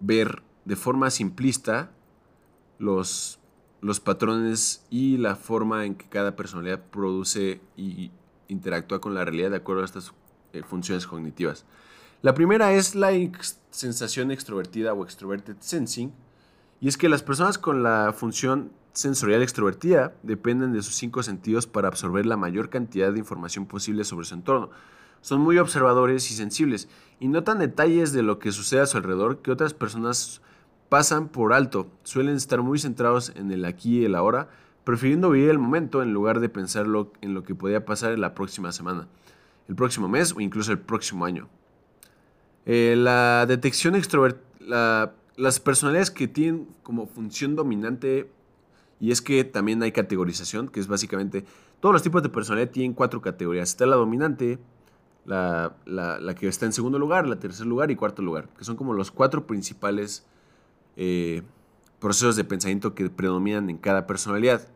ver 0.00 0.42
de 0.64 0.76
forma 0.76 1.10
simplista 1.10 1.90
los, 2.78 3.38
los 3.80 4.00
patrones 4.00 4.84
y 4.90 5.16
la 5.16 5.36
forma 5.36 5.86
en 5.86 5.94
que 5.94 6.08
cada 6.08 6.34
personalidad 6.36 6.82
produce 6.90 7.60
y 7.76 8.10
interactúa 8.48 9.00
con 9.00 9.14
la 9.14 9.24
realidad 9.24 9.50
de 9.50 9.56
acuerdo 9.56 9.82
a 9.82 9.86
estas 9.86 10.12
eh, 10.52 10.62
funciones 10.62 11.06
cognitivas. 11.06 11.64
La 12.22 12.32
primera 12.32 12.72
es 12.72 12.94
la 12.94 13.10
sensación 13.70 14.30
extrovertida 14.30 14.94
o 14.94 15.04
extroverted 15.04 15.56
sensing, 15.60 16.12
y 16.80 16.88
es 16.88 16.96
que 16.96 17.10
las 17.10 17.22
personas 17.22 17.58
con 17.58 17.82
la 17.82 18.14
función 18.16 18.72
sensorial 18.94 19.42
extrovertida 19.42 20.14
dependen 20.22 20.72
de 20.72 20.82
sus 20.82 20.94
cinco 20.94 21.22
sentidos 21.22 21.66
para 21.66 21.88
absorber 21.88 22.24
la 22.24 22.38
mayor 22.38 22.70
cantidad 22.70 23.12
de 23.12 23.18
información 23.18 23.66
posible 23.66 24.04
sobre 24.04 24.24
su 24.24 24.34
entorno. 24.34 24.70
Son 25.20 25.40
muy 25.40 25.58
observadores 25.58 26.30
y 26.30 26.34
sensibles 26.34 26.88
y 27.20 27.28
notan 27.28 27.58
detalles 27.58 28.12
de 28.12 28.22
lo 28.22 28.38
que 28.38 28.52
sucede 28.52 28.80
a 28.80 28.86
su 28.86 28.96
alrededor 28.96 29.42
que 29.42 29.50
otras 29.50 29.74
personas 29.74 30.40
pasan 30.88 31.28
por 31.28 31.52
alto. 31.52 31.88
Suelen 32.02 32.36
estar 32.36 32.62
muy 32.62 32.78
centrados 32.78 33.32
en 33.36 33.50
el 33.50 33.66
aquí 33.66 34.00
y 34.00 34.04
el 34.06 34.14
ahora, 34.14 34.48
prefiriendo 34.84 35.30
vivir 35.30 35.50
el 35.50 35.58
momento 35.58 36.02
en 36.02 36.14
lugar 36.14 36.40
de 36.40 36.48
pensar 36.48 36.86
en 37.20 37.34
lo 37.34 37.42
que 37.42 37.54
podría 37.54 37.84
pasar 37.84 38.12
en 38.12 38.22
la 38.22 38.34
próxima 38.34 38.72
semana, 38.72 39.06
el 39.68 39.74
próximo 39.74 40.08
mes 40.08 40.32
o 40.34 40.40
incluso 40.40 40.72
el 40.72 40.78
próximo 40.78 41.26
año. 41.26 41.48
Eh, 42.66 42.94
la 42.96 43.46
detección 43.46 43.94
extrovertida, 43.94 45.14
las 45.36 45.60
personalidades 45.60 46.10
que 46.10 46.26
tienen 46.26 46.66
como 46.82 47.06
función 47.06 47.54
dominante, 47.54 48.28
y 48.98 49.12
es 49.12 49.22
que 49.22 49.44
también 49.44 49.82
hay 49.82 49.92
categorización, 49.92 50.68
que 50.68 50.80
es 50.80 50.88
básicamente, 50.88 51.44
todos 51.80 51.92
los 51.92 52.02
tipos 52.02 52.22
de 52.22 52.28
personalidad 52.28 52.70
tienen 52.70 52.92
cuatro 52.92 53.22
categorías. 53.22 53.68
Está 53.68 53.86
la 53.86 53.96
dominante, 53.96 54.58
la, 55.26 55.76
que 56.38 56.48
está 56.48 56.66
en 56.66 56.72
segundo 56.72 56.98
lugar, 56.98 57.26
la 57.28 57.38
tercer 57.38 57.66
lugar 57.66 57.90
y 57.90 57.96
cuarto 57.96 58.22
lugar, 58.22 58.48
que 58.56 58.64
son 58.64 58.76
como 58.76 58.94
los 58.94 59.10
cuatro 59.10 59.46
principales 59.46 60.26
eh, 60.96 61.42
procesos 62.00 62.36
de 62.36 62.44
pensamiento 62.44 62.94
que 62.94 63.08
predominan 63.10 63.70
en 63.70 63.78
cada 63.78 64.06
personalidad. 64.06 64.66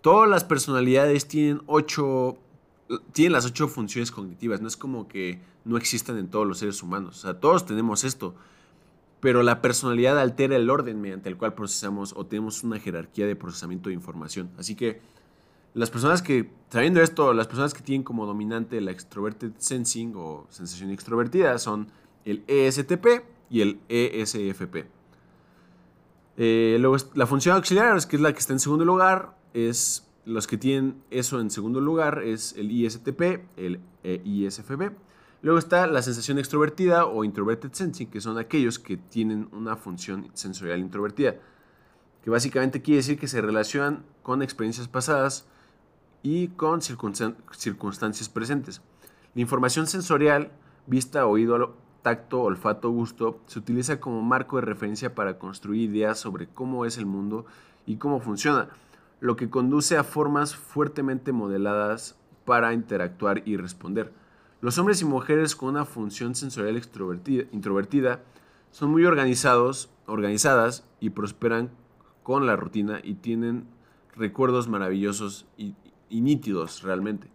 Todas 0.00 0.28
las 0.28 0.44
personalidades 0.44 1.28
tienen 1.28 1.62
ocho 1.66 2.38
tienen 3.12 3.32
las 3.32 3.46
ocho 3.46 3.68
funciones 3.68 4.10
cognitivas. 4.10 4.60
No 4.60 4.68
es 4.68 4.76
como 4.76 5.08
que 5.08 5.40
no 5.64 5.76
existan 5.76 6.18
en 6.18 6.28
todos 6.28 6.46
los 6.46 6.58
seres 6.58 6.82
humanos. 6.82 7.18
O 7.18 7.20
sea, 7.20 7.40
todos 7.40 7.66
tenemos 7.66 8.04
esto. 8.04 8.34
Pero 9.20 9.42
la 9.42 9.62
personalidad 9.62 10.18
altera 10.18 10.56
el 10.56 10.70
orden 10.70 11.00
mediante 11.00 11.28
el 11.28 11.36
cual 11.36 11.54
procesamos 11.54 12.12
o 12.16 12.26
tenemos 12.26 12.62
una 12.62 12.78
jerarquía 12.78 13.26
de 13.26 13.34
procesamiento 13.34 13.88
de 13.88 13.94
información. 13.94 14.50
Así 14.58 14.74
que 14.74 15.00
las 15.74 15.90
personas 15.90 16.22
que, 16.22 16.50
sabiendo 16.70 17.02
esto, 17.02 17.32
las 17.34 17.46
personas 17.46 17.74
que 17.74 17.82
tienen 17.82 18.02
como 18.02 18.24
dominante 18.26 18.80
la 18.80 18.92
extroverted 18.92 19.52
sensing 19.58 20.14
o 20.16 20.46
sensación 20.48 20.90
extrovertida 20.90 21.58
son 21.58 21.88
el 22.24 22.44
ESTP 22.46 23.24
y 23.50 23.60
el 23.62 23.80
ESFP. 23.88 24.86
Eh, 26.38 26.76
luego 26.80 26.96
la 27.14 27.26
función 27.26 27.56
auxiliar, 27.56 27.94
que 28.06 28.16
es 28.16 28.22
la 28.22 28.32
que 28.32 28.38
está 28.38 28.52
en 28.52 28.60
segundo 28.60 28.84
lugar, 28.84 29.36
es 29.54 30.05
los 30.26 30.48
que 30.48 30.58
tienen 30.58 31.00
eso 31.10 31.40
en 31.40 31.50
segundo 31.50 31.80
lugar 31.80 32.22
es 32.24 32.54
el 32.58 32.70
ISTP, 32.70 33.46
el 33.56 33.80
e 34.02 34.20
ISFP. 34.24 34.92
Luego 35.40 35.58
está 35.58 35.86
la 35.86 36.02
sensación 36.02 36.38
extrovertida 36.38 37.06
o 37.06 37.22
introverted 37.22 37.72
sensing, 37.72 38.10
que 38.10 38.20
son 38.20 38.36
aquellos 38.36 38.80
que 38.80 38.96
tienen 38.96 39.48
una 39.52 39.76
función 39.76 40.28
sensorial 40.34 40.80
introvertida, 40.80 41.36
que 42.24 42.30
básicamente 42.30 42.82
quiere 42.82 42.98
decir 42.98 43.18
que 43.18 43.28
se 43.28 43.40
relacionan 43.40 44.04
con 44.24 44.42
experiencias 44.42 44.88
pasadas 44.88 45.46
y 46.24 46.48
con 46.48 46.82
circunstancias 46.82 48.28
presentes. 48.28 48.82
La 49.36 49.42
información 49.42 49.86
sensorial, 49.86 50.50
vista, 50.88 51.26
oído, 51.26 51.76
tacto, 52.02 52.42
olfato, 52.42 52.90
gusto, 52.90 53.38
se 53.46 53.60
utiliza 53.60 54.00
como 54.00 54.22
marco 54.22 54.56
de 54.56 54.62
referencia 54.62 55.14
para 55.14 55.38
construir 55.38 55.88
ideas 55.88 56.18
sobre 56.18 56.48
cómo 56.48 56.84
es 56.84 56.98
el 56.98 57.06
mundo 57.06 57.46
y 57.86 57.96
cómo 57.96 58.18
funciona 58.18 58.70
lo 59.20 59.36
que 59.36 59.50
conduce 59.50 59.96
a 59.96 60.04
formas 60.04 60.54
fuertemente 60.54 61.32
modeladas 61.32 62.16
para 62.44 62.74
interactuar 62.74 63.42
y 63.46 63.56
responder. 63.56 64.12
Los 64.60 64.78
hombres 64.78 65.02
y 65.02 65.04
mujeres 65.04 65.54
con 65.54 65.70
una 65.70 65.84
función 65.84 66.34
sensorial 66.34 66.80
introvertida 67.52 68.20
son 68.70 68.90
muy 68.90 69.04
organizados, 69.04 69.90
organizadas 70.06 70.84
y 71.00 71.10
prosperan 71.10 71.70
con 72.22 72.46
la 72.46 72.56
rutina 72.56 73.00
y 73.02 73.14
tienen 73.14 73.66
recuerdos 74.14 74.68
maravillosos 74.68 75.46
y, 75.56 75.74
nítidos 76.10 76.82
realmente. 76.82 77.28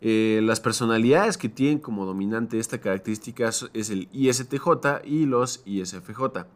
Eh, 0.00 0.40
las 0.42 0.60
personalidades 0.60 1.38
que 1.38 1.48
tienen 1.48 1.78
como 1.78 2.04
dominante 2.04 2.58
esta 2.58 2.80
característica 2.80 3.48
es 3.48 3.90
el 3.90 4.08
ISTJ 4.12 5.04
y 5.04 5.26
los 5.26 5.62
ISFJ. 5.64 6.46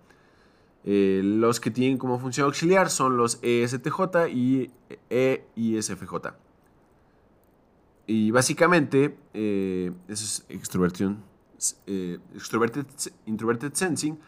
Eh, 0.89 1.21
los 1.23 1.59
que 1.59 1.71
tienen 1.71 1.99
como 1.99 2.19
función 2.19 2.47
auxiliar 2.47 2.91
son 2.91 3.17
los 3.17 3.41
ESTJ 3.43 4.29
y 4.33 4.71
EISFJ. 5.11 6.15
Y 8.07 8.31
básicamente, 8.31 9.19
eh, 9.35 9.93
eso 10.07 10.25
es 10.25 10.47
extroversión, 10.49 11.25
eh, 11.87 12.19
introverted 13.27 13.75
sensing. 13.75 14.19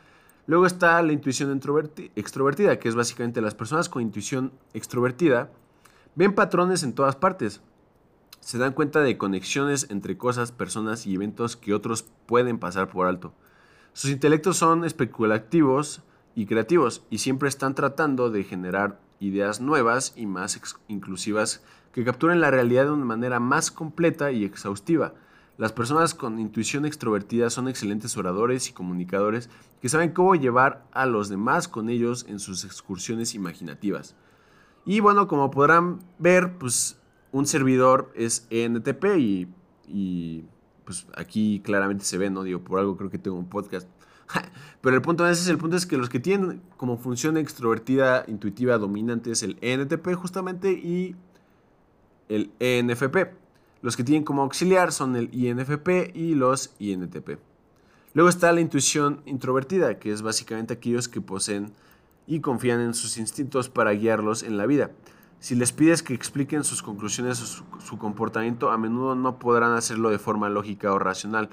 Luego 0.46 0.66
está 0.66 1.00
la 1.02 1.12
intuición 1.12 1.60
extrovertida, 2.16 2.78
que 2.78 2.88
es 2.88 2.94
básicamente 2.96 3.40
las 3.40 3.54
personas 3.54 3.88
con 3.88 4.02
intuición 4.02 4.52
extrovertida 4.74 5.52
ven 6.18 6.34
patrones 6.34 6.82
en 6.82 6.94
todas 6.94 7.14
partes. 7.14 7.60
Se 8.40 8.58
dan 8.58 8.72
cuenta 8.72 9.00
de 9.00 9.16
conexiones 9.16 9.86
entre 9.88 10.18
cosas, 10.18 10.50
personas 10.50 11.06
y 11.06 11.14
eventos 11.14 11.56
que 11.56 11.74
otros 11.74 12.06
pueden 12.26 12.58
pasar 12.58 12.88
por 12.88 13.06
alto. 13.06 13.32
Sus 13.92 14.10
intelectos 14.10 14.56
son 14.56 14.84
especulativos, 14.84 16.02
y 16.38 16.46
creativos 16.46 17.02
y 17.10 17.18
siempre 17.18 17.48
están 17.48 17.74
tratando 17.74 18.30
de 18.30 18.44
generar 18.44 19.00
ideas 19.18 19.60
nuevas 19.60 20.12
y 20.14 20.26
más 20.26 20.60
inclusivas 20.86 21.64
que 21.90 22.04
capturen 22.04 22.40
la 22.40 22.52
realidad 22.52 22.84
de 22.84 22.92
una 22.92 23.04
manera 23.04 23.40
más 23.40 23.72
completa 23.72 24.30
y 24.30 24.44
exhaustiva. 24.44 25.14
Las 25.56 25.72
personas 25.72 26.14
con 26.14 26.38
intuición 26.38 26.86
extrovertida 26.86 27.50
son 27.50 27.66
excelentes 27.66 28.16
oradores 28.16 28.68
y 28.68 28.72
comunicadores 28.72 29.50
que 29.82 29.88
saben 29.88 30.12
cómo 30.12 30.36
llevar 30.36 30.86
a 30.92 31.06
los 31.06 31.28
demás 31.28 31.66
con 31.66 31.90
ellos 31.90 32.24
en 32.28 32.38
sus 32.38 32.64
excursiones 32.64 33.34
imaginativas. 33.34 34.14
Y 34.84 35.00
bueno, 35.00 35.26
como 35.26 35.50
podrán 35.50 35.98
ver, 36.20 36.56
pues 36.56 37.00
un 37.32 37.46
servidor 37.46 38.12
es 38.14 38.46
ENTP 38.50 39.04
y, 39.88 40.44
pues 40.84 41.08
aquí 41.16 41.60
claramente 41.64 42.04
se 42.04 42.16
ve, 42.16 42.30
¿no? 42.30 42.44
Digo, 42.44 42.60
por 42.60 42.78
algo 42.78 42.96
creo 42.96 43.10
que 43.10 43.18
tengo 43.18 43.36
un 43.36 43.48
podcast 43.48 43.88
Pero 44.80 44.96
el 44.96 45.02
punto 45.02 45.28
es, 45.28 45.48
el 45.48 45.58
punto 45.58 45.76
es 45.76 45.86
que 45.86 45.96
los 45.96 46.08
que 46.08 46.20
tienen 46.20 46.62
como 46.76 46.98
función 46.98 47.36
extrovertida 47.36 48.24
intuitiva 48.28 48.78
dominante 48.78 49.30
es 49.30 49.42
el 49.42 49.58
ENTP 49.60 50.14
justamente 50.14 50.72
y 50.72 51.16
el 52.28 52.50
ENFP. 52.60 53.34
Los 53.80 53.96
que 53.96 54.04
tienen 54.04 54.24
como 54.24 54.42
auxiliar 54.42 54.92
son 54.92 55.16
el 55.16 55.32
INFP 55.32 56.14
y 56.14 56.34
los 56.34 56.74
INTP. 56.78 57.38
Luego 58.14 58.28
está 58.28 58.52
la 58.52 58.60
intuición 58.60 59.22
introvertida, 59.26 59.98
que 59.98 60.12
es 60.12 60.22
básicamente 60.22 60.74
aquellos 60.74 61.08
que 61.08 61.20
poseen 61.20 61.72
y 62.26 62.40
confían 62.40 62.80
en 62.80 62.94
sus 62.94 63.16
instintos 63.18 63.68
para 63.68 63.92
guiarlos 63.92 64.42
en 64.42 64.56
la 64.56 64.66
vida. 64.66 64.90
Si 65.40 65.54
les 65.54 65.72
pides 65.72 66.02
que 66.02 66.14
expliquen 66.14 66.64
sus 66.64 66.82
conclusiones 66.82 67.40
o 67.40 67.80
su, 67.80 67.98
comportamiento, 67.98 68.70
a 68.70 68.78
menudo 68.78 69.14
no 69.14 69.38
podrán 69.38 69.72
hacerlo 69.74 70.10
de 70.10 70.18
forma 70.18 70.48
lógica 70.48 70.92
o 70.92 70.98
racional. 70.98 71.48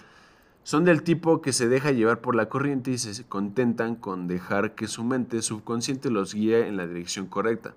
Son 0.65 0.83
del 0.83 1.03
tipo 1.03 1.43
que 1.43 1.53
se 1.53 1.67
deja 1.67 1.91
llevar 1.91 2.21
por 2.21 2.33
la 2.33 2.49
corriente 2.49 2.89
y 2.89 2.97
se 2.97 3.23
contentan 3.25 3.95
con 3.95 4.27
dejar 4.27 4.73
que 4.73 4.87
su 4.87 5.03
mente 5.03 5.43
subconsciente 5.43 6.09
los 6.09 6.33
guíe 6.33 6.67
en 6.67 6.75
la 6.75 6.87
dirección 6.87 7.27
correcta. 7.27 7.75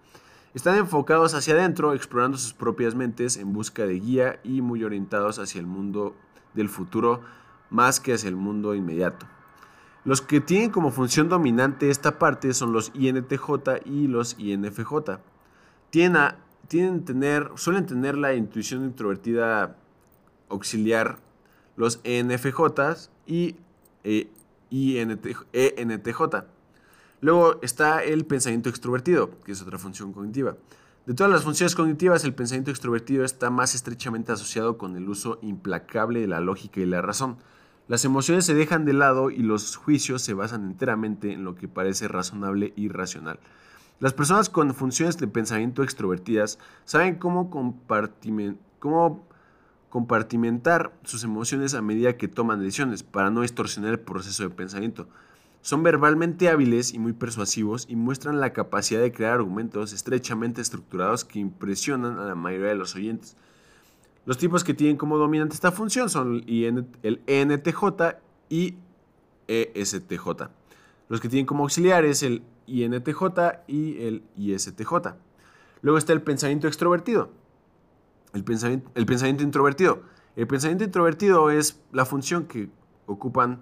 Están 0.54 0.78
enfocados 0.78 1.34
hacia 1.34 1.52
adentro, 1.52 1.92
explorando 1.92 2.38
sus 2.38 2.54
propias 2.54 2.94
mentes 2.94 3.36
en 3.36 3.52
busca 3.52 3.84
de 3.84 4.00
guía 4.00 4.40
y 4.42 4.62
muy 4.62 4.84
orientados 4.84 5.38
hacia 5.38 5.60
el 5.60 5.66
mundo 5.66 6.16
del 6.54 6.70
futuro 6.70 7.20
más 7.68 8.00
que 8.00 8.14
hacia 8.14 8.30
el 8.30 8.36
mundo 8.36 8.74
inmediato. 8.74 9.26
Los 10.06 10.22
que 10.22 10.40
tienen 10.40 10.70
como 10.70 10.90
función 10.90 11.28
dominante 11.28 11.90
esta 11.90 12.18
parte 12.18 12.54
son 12.54 12.72
los 12.72 12.90
INTJ 12.94 13.84
y 13.84 14.06
los 14.06 14.34
INFJ. 14.38 15.18
Tienen 15.90 17.04
tener, 17.04 17.50
suelen 17.56 17.84
tener 17.84 18.16
la 18.16 18.32
intuición 18.32 18.84
introvertida 18.84 19.76
auxiliar 20.48 21.27
los 21.78 22.00
ENFJ 22.04 23.08
y 23.26 23.56
eh, 24.04 24.28
ENTJ. 24.70 26.22
Luego 27.20 27.58
está 27.62 28.02
el 28.02 28.26
pensamiento 28.26 28.68
extrovertido, 28.68 29.30
que 29.44 29.52
es 29.52 29.62
otra 29.62 29.78
función 29.78 30.12
cognitiva. 30.12 30.56
De 31.06 31.14
todas 31.14 31.32
las 31.32 31.44
funciones 31.44 31.74
cognitivas, 31.74 32.24
el 32.24 32.34
pensamiento 32.34 32.70
extrovertido 32.70 33.24
está 33.24 33.48
más 33.48 33.74
estrechamente 33.74 34.32
asociado 34.32 34.76
con 34.76 34.96
el 34.96 35.08
uso 35.08 35.38
implacable 35.40 36.20
de 36.20 36.26
la 36.26 36.40
lógica 36.40 36.80
y 36.80 36.84
la 36.86 37.00
razón. 37.00 37.38
Las 37.86 38.04
emociones 38.04 38.44
se 38.44 38.54
dejan 38.54 38.84
de 38.84 38.92
lado 38.92 39.30
y 39.30 39.38
los 39.38 39.76
juicios 39.76 40.20
se 40.20 40.34
basan 40.34 40.64
enteramente 40.64 41.32
en 41.32 41.44
lo 41.44 41.54
que 41.54 41.68
parece 41.68 42.08
razonable 42.08 42.72
y 42.76 42.88
racional. 42.88 43.38
Las 44.00 44.12
personas 44.12 44.50
con 44.50 44.74
funciones 44.74 45.16
de 45.16 45.28
pensamiento 45.28 45.82
extrovertidas 45.82 46.58
saben 46.84 47.14
cómo, 47.14 47.50
cómo 47.50 49.27
compartimentar 49.90 50.92
sus 51.04 51.24
emociones 51.24 51.74
a 51.74 51.82
medida 51.82 52.16
que 52.16 52.28
toman 52.28 52.60
decisiones 52.60 53.02
para 53.02 53.30
no 53.30 53.42
distorsionar 53.42 53.92
el 53.92 54.00
proceso 54.00 54.42
de 54.42 54.50
pensamiento. 54.50 55.08
Son 55.60 55.82
verbalmente 55.82 56.48
hábiles 56.48 56.94
y 56.94 56.98
muy 56.98 57.12
persuasivos 57.12 57.86
y 57.88 57.96
muestran 57.96 58.40
la 58.40 58.52
capacidad 58.52 59.00
de 59.00 59.12
crear 59.12 59.32
argumentos 59.34 59.92
estrechamente 59.92 60.60
estructurados 60.60 61.24
que 61.24 61.40
impresionan 61.40 62.18
a 62.18 62.24
la 62.24 62.34
mayoría 62.34 62.68
de 62.68 62.76
los 62.76 62.94
oyentes. 62.94 63.36
Los 64.24 64.38
tipos 64.38 64.62
que 64.62 64.74
tienen 64.74 64.96
como 64.96 65.18
dominante 65.18 65.54
esta 65.54 65.72
función 65.72 66.10
son 66.10 66.44
el 66.46 67.22
ENTJ 67.26 67.84
y 68.48 68.76
ESTJ. 69.48 70.48
Los 71.08 71.20
que 71.20 71.28
tienen 71.28 71.46
como 71.46 71.64
auxiliares 71.64 72.22
el 72.22 72.42
INTJ 72.66 73.22
y 73.66 74.02
el 74.02 74.22
ISTJ. 74.36 75.14
Luego 75.80 75.96
está 75.96 76.12
el 76.12 76.20
pensamiento 76.20 76.66
extrovertido. 76.66 77.30
El 78.32 78.44
pensamiento, 78.44 78.90
el 78.94 79.06
pensamiento 79.06 79.42
introvertido. 79.42 80.02
El 80.36 80.46
pensamiento 80.46 80.84
introvertido 80.84 81.50
es 81.50 81.80
la 81.92 82.04
función 82.04 82.46
que 82.46 82.70
ocupan 83.06 83.60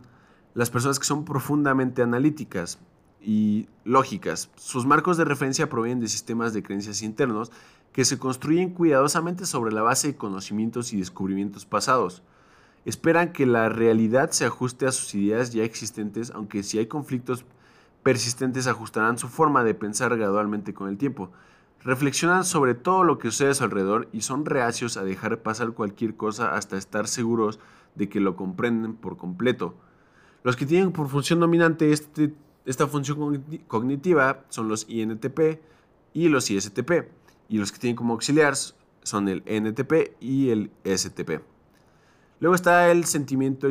las 0.55 0.71
personas 0.71 0.99
que 0.99 1.05
son 1.05 1.25
profundamente 1.25 2.03
analíticas 2.03 2.79
y 3.21 3.69
lógicas. 3.85 4.51
Sus 4.57 4.87
marcos 4.87 5.17
de 5.17 5.25
referencia 5.25 5.69
provienen 5.69 6.01
de 6.01 6.09
sistemas 6.09 6.53
de 6.53 6.63
creencias 6.63 7.03
internos 7.03 7.53
que 7.93 8.05
se 8.05 8.19
construyen 8.19 8.71
cuidadosamente 8.71 9.47
sobre 9.47 9.73
la 9.73 9.83
base 9.83 10.09
de 10.09 10.17
conocimientos 10.17 10.93
y 10.93 10.99
descubrimientos 10.99 11.65
pasados. 11.65 12.23
Esperan 12.85 13.33
que 13.33 13.47
la 13.47 13.69
realidad 13.69 14.31
se 14.31 14.45
ajuste 14.45 14.87
a 14.87 14.93
sus 14.93 15.15
ideas 15.15 15.53
ya 15.53 15.65
existentes, 15.65 16.31
aunque 16.31 16.63
si 16.63 16.79
hay 16.79 16.87
conflictos 16.87 17.45
persistentes 18.03 18.67
ajustarán 18.67 19.19
su 19.19 19.29
forma 19.29 19.65
de 19.65 19.75
pensar 19.75 20.17
gradualmente 20.17 20.73
con 20.73 20.89
el 20.89 20.97
tiempo. 20.97 21.31
Reflexionan 21.83 22.45
sobre 22.45 22.75
todo 22.75 23.05
lo 23.05 23.19
que 23.19 23.31
sucede 23.31 23.51
a 23.51 23.55
su 23.55 23.65
alrededor 23.65 24.09
y 24.13 24.23
son 24.23 24.45
reacios 24.45 24.97
a 24.97 25.05
dejar 25.05 25.43
pasar 25.43 25.73
cualquier 25.73 26.17
cosa 26.17 26.57
hasta 26.57 26.77
estar 26.77 27.07
seguros 27.07 27.61
de 27.95 28.09
que 28.09 28.21
lo 28.21 28.37
comprenden 28.37 28.95
por 28.95 29.17
completo. 29.17 29.75
Los 30.43 30.57
que 30.57 30.67
tienen 30.67 30.93
por 30.93 31.09
función 31.09 31.41
dominante 31.41 31.93
este, 31.93 32.35
esta 32.65 32.87
función 32.87 33.43
cognitiva 33.69 34.45
son 34.49 34.69
los 34.69 34.87
INTP 34.89 35.61
y 36.13 36.29
los 36.29 36.51
ISTP. 36.51 37.09
Y 37.49 37.59
los 37.59 37.71
que 37.71 37.79
tienen 37.79 37.97
como 37.97 38.15
auxiliar 38.15 38.55
son 39.03 39.29
el 39.29 39.43
NTP 39.47 40.17
y 40.21 40.51
el 40.51 40.71
STP. 40.85 41.43
Luego 42.41 42.55
está 42.55 42.91
el 42.91 43.05
sentimiento, 43.05 43.69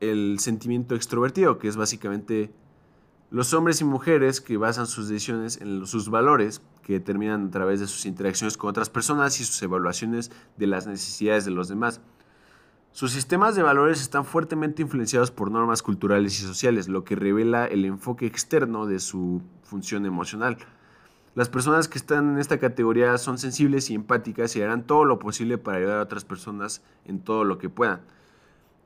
el 0.00 0.38
sentimiento 0.40 0.94
extrovertido, 0.94 1.58
que 1.58 1.68
es 1.68 1.76
básicamente 1.76 2.50
los 3.30 3.54
hombres 3.54 3.80
y 3.80 3.84
mujeres 3.84 4.40
que 4.40 4.56
basan 4.56 4.86
sus 4.86 5.08
decisiones 5.08 5.60
en 5.60 5.86
sus 5.86 6.10
valores, 6.10 6.62
que 6.82 6.94
determinan 6.94 7.46
a 7.46 7.50
través 7.50 7.78
de 7.78 7.86
sus 7.86 8.04
interacciones 8.06 8.56
con 8.56 8.70
otras 8.70 8.90
personas 8.90 9.40
y 9.40 9.44
sus 9.44 9.62
evaluaciones 9.62 10.32
de 10.56 10.66
las 10.66 10.88
necesidades 10.88 11.44
de 11.44 11.52
los 11.52 11.68
demás. 11.68 12.00
Sus 12.92 13.12
sistemas 13.12 13.54
de 13.54 13.62
valores 13.62 14.00
están 14.00 14.24
fuertemente 14.24 14.82
influenciados 14.82 15.30
por 15.30 15.52
normas 15.52 15.80
culturales 15.80 16.40
y 16.40 16.42
sociales, 16.42 16.88
lo 16.88 17.04
que 17.04 17.14
revela 17.14 17.66
el 17.66 17.84
enfoque 17.84 18.26
externo 18.26 18.86
de 18.86 18.98
su 18.98 19.42
función 19.62 20.06
emocional. 20.06 20.58
Las 21.36 21.48
personas 21.48 21.86
que 21.86 21.98
están 21.98 22.32
en 22.32 22.38
esta 22.38 22.58
categoría 22.58 23.16
son 23.16 23.38
sensibles 23.38 23.90
y 23.90 23.94
empáticas 23.94 24.56
y 24.56 24.62
harán 24.62 24.84
todo 24.84 25.04
lo 25.04 25.20
posible 25.20 25.56
para 25.56 25.78
ayudar 25.78 25.98
a 25.98 26.02
otras 26.02 26.24
personas 26.24 26.82
en 27.04 27.20
todo 27.20 27.44
lo 27.44 27.58
que 27.58 27.68
puedan. 27.68 28.00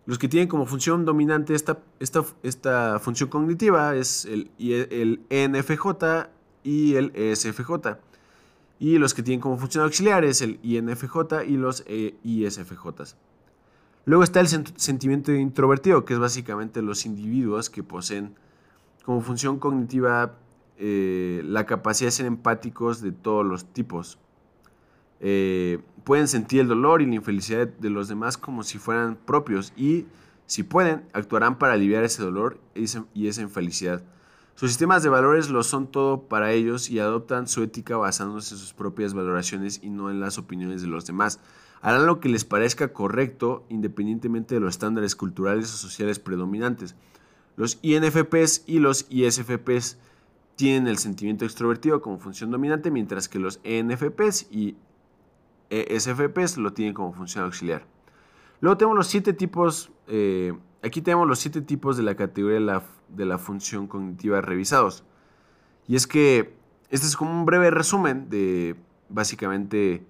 Los 0.06 0.18
que 0.18 0.28
tienen 0.28 0.48
como 0.48 0.66
función 0.66 1.04
dominante 1.04 1.54
esta, 1.54 1.78
esta, 1.98 2.98
función 2.98 3.30
cognitiva 3.30 3.96
es 3.96 4.26
el, 4.26 4.50
el 4.58 5.20
ENFJ 5.30 6.28
y 6.62 6.94
el 6.96 7.12
ESFJ. 7.14 7.70
Y 8.78 8.98
los 8.98 9.14
que 9.14 9.22
tienen 9.22 9.40
como 9.40 9.56
función 9.56 9.84
auxiliar 9.84 10.24
es 10.24 10.42
el 10.42 10.58
INFJ 10.62 11.44
y 11.46 11.56
los 11.56 11.84
e. 11.86 12.14
Luego 14.06 14.22
está 14.22 14.40
el 14.40 14.48
sentimiento 14.48 15.32
introvertido, 15.32 16.04
que 16.04 16.12
es 16.12 16.18
básicamente 16.18 16.82
los 16.82 17.06
individuos 17.06 17.70
que 17.70 17.82
poseen 17.82 18.34
como 19.04 19.22
función 19.22 19.58
cognitiva 19.58 20.34
eh, 20.76 21.42
la 21.44 21.64
capacidad 21.64 22.08
de 22.08 22.12
ser 22.12 22.26
empáticos 22.26 23.00
de 23.00 23.12
todos 23.12 23.46
los 23.46 23.64
tipos. 23.72 24.18
Eh, 25.20 25.80
pueden 26.04 26.28
sentir 26.28 26.60
el 26.60 26.68
dolor 26.68 27.02
y 27.02 27.06
la 27.06 27.14
infelicidad 27.14 27.66
de 27.66 27.90
los 27.90 28.08
demás 28.08 28.36
como 28.36 28.62
si 28.62 28.78
fueran 28.78 29.16
propios 29.16 29.72
y, 29.76 30.06
si 30.46 30.62
pueden, 30.62 31.04
actuarán 31.12 31.58
para 31.58 31.74
aliviar 31.74 32.04
ese 32.04 32.22
dolor 32.22 32.58
y 32.74 33.28
esa 33.28 33.42
infelicidad. 33.42 34.02
Sus 34.56 34.70
sistemas 34.70 35.02
de 35.02 35.08
valores 35.08 35.50
lo 35.50 35.64
son 35.64 35.88
todo 35.88 36.28
para 36.28 36.52
ellos 36.52 36.88
y 36.88 37.00
adoptan 37.00 37.48
su 37.48 37.64
ética 37.64 37.96
basándose 37.96 38.54
en 38.54 38.60
sus 38.60 38.72
propias 38.72 39.12
valoraciones 39.12 39.80
y 39.82 39.90
no 39.90 40.10
en 40.10 40.20
las 40.20 40.38
opiniones 40.38 40.80
de 40.80 40.86
los 40.86 41.06
demás. 41.06 41.40
Harán 41.82 42.06
lo 42.06 42.20
que 42.20 42.28
les 42.28 42.44
parezca 42.44 42.92
correcto 42.92 43.64
independientemente 43.68 44.54
de 44.54 44.60
los 44.60 44.74
estándares 44.74 45.16
culturales 45.16 45.74
o 45.74 45.76
sociales 45.76 46.20
predominantes. 46.20 46.94
Los 47.56 47.80
INFPs 47.82 48.62
y 48.66 48.78
los 48.78 49.06
ISFPs 49.10 49.98
tienen 50.54 50.86
el 50.86 50.98
sentimiento 50.98 51.44
extrovertido 51.44 52.00
como 52.00 52.18
función 52.18 52.52
dominante, 52.52 52.92
mientras 52.92 53.28
que 53.28 53.40
los 53.40 53.58
ENFPs 53.64 54.46
y 54.52 54.76
ESFPs 55.70 56.58
lo 56.58 56.72
tienen 56.72 56.94
como 56.94 57.12
función 57.12 57.44
auxiliar. 57.44 57.86
Luego 58.60 58.76
tenemos 58.76 58.96
los 58.96 59.06
siete 59.06 59.32
tipos, 59.32 59.90
eh, 60.06 60.52
aquí 60.82 61.02
tenemos 61.02 61.28
los 61.28 61.38
siete 61.38 61.60
tipos 61.60 61.96
de 61.96 62.02
la 62.02 62.14
categoría 62.14 62.58
de 62.58 62.64
la, 62.64 62.82
de 63.08 63.24
la 63.24 63.38
función 63.38 63.86
cognitiva 63.86 64.40
revisados. 64.40 65.04
Y 65.86 65.96
es 65.96 66.06
que 66.06 66.54
este 66.90 67.06
es 67.06 67.16
como 67.16 67.30
un 67.30 67.44
breve 67.44 67.70
resumen 67.70 68.28
de 68.30 68.76
básicamente 69.08 70.06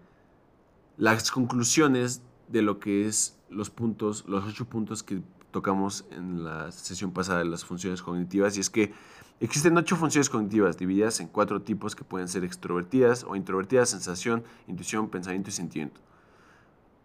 las 0.96 1.30
conclusiones 1.30 2.22
de 2.48 2.62
lo 2.62 2.78
que 2.78 3.06
es 3.06 3.38
los 3.50 3.70
puntos, 3.70 4.24
los 4.28 4.44
ocho 4.44 4.66
puntos 4.66 5.02
que 5.02 5.22
tocamos 5.50 6.04
en 6.10 6.44
la 6.44 6.70
sesión 6.72 7.12
pasada 7.12 7.38
de 7.38 7.44
las 7.46 7.64
funciones 7.64 8.02
cognitivas. 8.02 8.56
Y 8.56 8.60
es 8.60 8.70
que 8.70 8.92
Existen 9.40 9.76
ocho 9.76 9.96
funciones 9.96 10.30
cognitivas 10.30 10.78
divididas 10.78 11.20
en 11.20 11.28
cuatro 11.28 11.60
tipos 11.60 11.96
que 11.96 12.04
pueden 12.04 12.28
ser 12.28 12.44
extrovertidas 12.44 13.24
o 13.24 13.34
introvertidas, 13.34 13.90
sensación, 13.90 14.44
intuición, 14.68 15.08
pensamiento 15.08 15.50
y 15.50 15.52
sentimiento. 15.52 16.00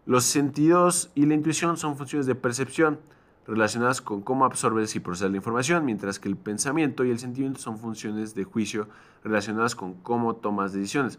Los 0.06 0.24
sentidos 0.24 1.10
y 1.14 1.26
la 1.26 1.34
intuición 1.34 1.76
son 1.76 1.96
funciones 1.96 2.26
de 2.26 2.34
percepción 2.34 2.98
relacionadas 3.46 4.00
con 4.00 4.22
cómo 4.22 4.44
absorbes 4.44 4.94
y 4.94 5.00
procesas 5.00 5.30
la 5.32 5.36
información, 5.38 5.84
mientras 5.84 6.18
que 6.18 6.28
el 6.28 6.36
pensamiento 6.36 7.04
y 7.04 7.10
el 7.10 7.18
sentimiento 7.18 7.60
son 7.60 7.78
funciones 7.78 8.34
de 8.34 8.44
juicio 8.44 8.88
relacionadas 9.24 9.74
con 9.74 9.94
cómo 9.94 10.36
tomas 10.36 10.72
decisiones. 10.72 11.18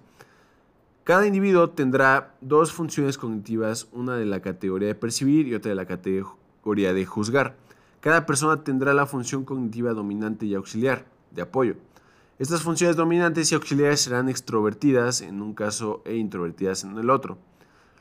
Cada 1.03 1.28
individuo 1.28 1.72
tendrá 1.72 2.36
dos 2.41 2.72
funciones 2.72 3.18
cognitivas, 3.18 3.89
una 3.91 4.16
de 4.16 4.26
la 4.26 4.41
categoría 4.41 4.88
de 4.88 4.95
percibir 4.95 5.47
y 5.47 5.55
otra 5.55 5.70
de 5.70 5.76
la 5.76 5.86
categoría 5.86 6.93
de 6.93 7.05
juzgar. 7.05 7.57
Cada 8.02 8.26
persona 8.26 8.64
tendrá 8.64 8.95
la 8.95 9.06
función 9.06 9.45
cognitiva 9.45 9.93
dominante 9.93 10.47
y 10.47 10.56
auxiliar, 10.56 11.06
de 11.30 11.43
apoyo. 11.43 11.76
Estas 12.39 12.64
funciones 12.64 12.95
dominantes 12.95 13.52
y 13.52 13.56
auxiliares 13.56 14.02
serán 14.02 14.28
extrovertidas 14.28 15.22
en 15.22 15.39
un 15.39 15.54
caso 15.54 16.02
e 16.04 16.16
introvertidas 16.16 16.84
en 16.84 16.97
el 16.97 17.12
otro. 17.12 17.38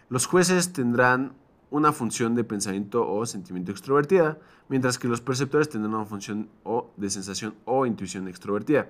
Los 0.08 0.24
jueces 0.24 0.72
tendrán 0.72 1.34
una 1.70 1.92
función 1.92 2.34
de 2.34 2.44
pensamiento 2.44 3.06
o 3.06 3.26
sentimiento 3.26 3.72
extrovertida, 3.72 4.38
mientras 4.70 4.98
que 4.98 5.06
los 5.06 5.20
perceptores 5.20 5.68
tendrán 5.68 5.94
una 5.94 6.06
función 6.06 6.48
o 6.64 6.90
de 6.96 7.10
sensación 7.10 7.54
o 7.66 7.84
intuición 7.84 8.26
extrovertida. 8.26 8.88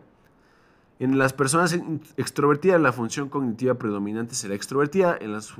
En 1.01 1.19
las 1.19 1.33
personas 1.33 1.77
extrovertidas 2.19 2.81
la 2.81 2.93
función 2.93 3.29
cognitiva 3.29 3.75
predominante 3.75 4.37
será 4.37 4.55
extrovertida, 4.55 5.19
en 5.21 5.33
las, 5.33 5.53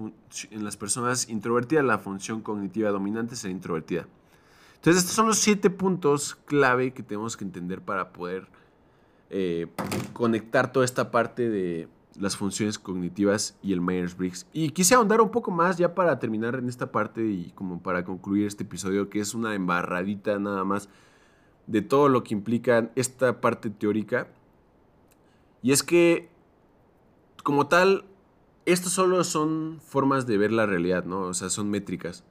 en 0.53 0.63
las 0.63 0.77
personas 0.77 1.29
introvertidas 1.29 1.85
la 1.85 1.99
función 1.99 2.41
cognitiva 2.41 2.91
dominante 2.91 3.35
será 3.35 3.51
introvertida. 3.51 4.07
Entonces 4.81 5.03
estos 5.03 5.15
son 5.15 5.27
los 5.27 5.37
siete 5.37 5.69
puntos 5.69 6.37
clave 6.47 6.95
que 6.95 7.03
tenemos 7.03 7.37
que 7.37 7.45
entender 7.45 7.83
para 7.83 8.15
poder 8.15 8.49
eh, 9.29 9.67
conectar 10.15 10.73
toda 10.73 10.87
esta 10.87 11.11
parte 11.11 11.51
de 11.51 11.87
las 12.19 12.35
funciones 12.35 12.79
cognitivas 12.79 13.59
y 13.63 13.75
el 13.75 13.83
Myers-Briggs. 13.83 14.47
Y 14.55 14.71
quise 14.71 14.95
ahondar 14.95 15.21
un 15.21 15.31
poco 15.31 15.51
más 15.51 15.77
ya 15.77 15.95
para 15.95 16.19
terminar 16.19 16.55
en 16.55 16.67
esta 16.67 16.91
parte 16.91 17.27
y 17.27 17.53
como 17.55 17.83
para 17.83 18.07
concluir 18.07 18.47
este 18.47 18.65
episodio 18.65 19.11
que 19.11 19.21
es 19.21 19.35
una 19.35 19.55
embarradita 19.55 20.39
nada 20.39 20.65
más 20.65 20.89
de 21.67 21.83
todo 21.83 22.09
lo 22.09 22.25
que 22.25 22.33
implica 22.33 22.91
esta 22.95 23.43
parte 23.43 23.69
teórica. 23.69 24.29
Y 25.63 25.73
es 25.73 25.83
que, 25.83 26.31
como 27.45 27.67
tal, 27.67 28.07
estos 28.65 28.95
solo 28.95 29.25
son 29.25 29.79
formas 29.85 30.27
de 30.27 30.39
ver 30.39 30.53
la 30.53 30.65
realidad, 30.65 31.05
¿no? 31.05 31.21
O 31.21 31.35
sea, 31.35 31.51
son 31.51 31.69
métricas. 31.69 32.25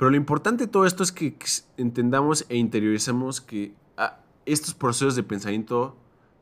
Pero 0.00 0.12
lo 0.12 0.16
importante 0.16 0.64
de 0.64 0.72
todo 0.72 0.86
esto 0.86 1.02
es 1.02 1.12
que 1.12 1.36
entendamos 1.76 2.46
e 2.48 2.56
interiorizamos 2.56 3.42
que 3.42 3.74
ah, 3.98 4.16
estos 4.46 4.72
procesos 4.72 5.14
de 5.14 5.22
pensamiento 5.22 5.94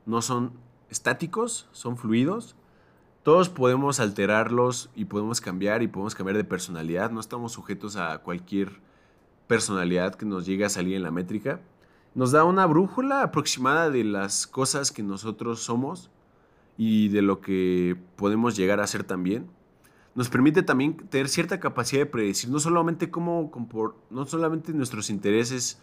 no 0.07 0.23
son 0.23 0.53
estáticos, 0.91 1.67
son 1.73 1.97
fluidos. 1.97 2.55
Todos 3.25 3.49
podemos 3.49 3.99
alterarlos 3.99 4.91
y 4.95 5.07
podemos 5.07 5.41
cambiar 5.41 5.83
y 5.83 5.89
podemos 5.89 6.15
cambiar 6.15 6.37
de 6.37 6.45
personalidad. 6.45 7.11
No 7.11 7.19
estamos 7.19 7.51
sujetos 7.51 7.97
a 7.97 8.19
cualquier 8.19 8.81
personalidad 9.49 10.15
que 10.15 10.25
nos 10.25 10.47
llegue 10.47 10.65
a 10.65 10.69
salir 10.69 10.95
en 10.95 11.03
la 11.03 11.11
métrica. 11.11 11.61
Nos 12.15 12.31
da 12.31 12.45
una 12.45 12.65
brújula 12.65 13.25
aproximada 13.25 13.91
de 13.91 14.05
las 14.05 14.47
cosas 14.47 14.93
que 14.93 15.03
nosotros 15.03 15.65
somos 15.65 16.11
y 16.77 17.09
de 17.09 17.23
lo 17.23 17.41
que 17.41 17.97
podemos 18.15 18.55
llegar 18.55 18.79
a 18.79 18.87
ser 18.87 19.03
también. 19.03 19.51
Nos 20.19 20.29
permite 20.31 20.65
también 20.65 20.97
tener 20.97 21.29
cierta 21.29 21.61
capacidad 21.61 22.01
de 22.01 22.07
predecir 22.07 22.51
no 22.51 22.59
solamente 22.59 23.09
cómo, 23.09 23.53
no 24.11 24.27
solamente 24.27 24.73
nuestros 24.73 25.11
intereses 25.11 25.79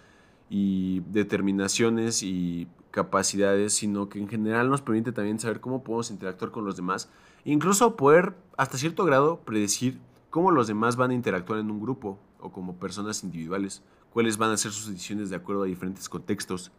y 0.50 1.00
determinaciones 1.10 2.22
y 2.22 2.68
capacidades, 2.92 3.76
sino 3.76 4.10
que 4.10 4.20
en 4.20 4.28
general 4.28 4.70
nos 4.70 4.82
permite 4.82 5.14
también 5.14 5.40
saber 5.40 5.62
cómo 5.62 5.86
podemos 5.86 6.12
interactuar 6.12 6.52
con 6.52 6.66
los 6.66 6.76
demás, 6.76 7.08
e 7.46 7.54
incluso 7.54 7.96
poder 7.96 8.36
hasta 8.58 8.78
cierto 8.78 9.06
grado 9.06 9.40
predecir 9.40 10.02
cómo 10.32 10.52
los 10.52 10.68
demás 10.68 10.98
van 10.98 11.12
a 11.12 11.14
interactuar 11.14 11.62
en 11.62 11.72
un 11.72 11.80
grupo 11.80 12.20
o 12.42 12.52
como 12.52 12.76
personas 12.76 13.24
individuales, 13.24 13.84
cuáles 14.12 14.38
van 14.38 14.52
a 14.52 14.58
ser 14.58 14.74
sus 14.74 14.90
decisiones 14.90 15.30
de 15.30 15.38
acuerdo 15.38 15.64
a 15.64 15.68
diferentes 15.68 16.10
contextos. 16.10 16.74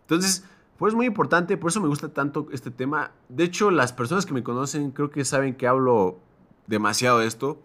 Entonces, 0.00 0.42
pues 0.76 0.90
es 0.90 0.96
muy 0.96 1.06
importante, 1.06 1.56
por 1.56 1.70
eso 1.70 1.80
me 1.80 1.86
gusta 1.86 2.08
tanto 2.08 2.48
este 2.50 2.72
tema. 2.72 3.12
De 3.28 3.44
hecho, 3.44 3.70
las 3.70 3.92
personas 3.92 4.26
que 4.26 4.34
me 4.34 4.42
conocen 4.42 4.90
creo 4.90 5.10
que 5.10 5.24
saben 5.24 5.54
que 5.54 5.68
hablo 5.68 6.25
demasiado 6.66 7.18
de 7.18 7.26
esto. 7.26 7.60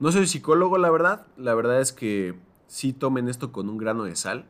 No 0.00 0.12
soy 0.12 0.26
psicólogo, 0.26 0.78
la 0.78 0.90
verdad. 0.90 1.26
La 1.36 1.54
verdad 1.54 1.80
es 1.80 1.92
que 1.92 2.34
sí 2.66 2.92
tomen 2.92 3.28
esto 3.28 3.52
con 3.52 3.68
un 3.68 3.78
grano 3.78 4.04
de 4.04 4.16
sal 4.16 4.46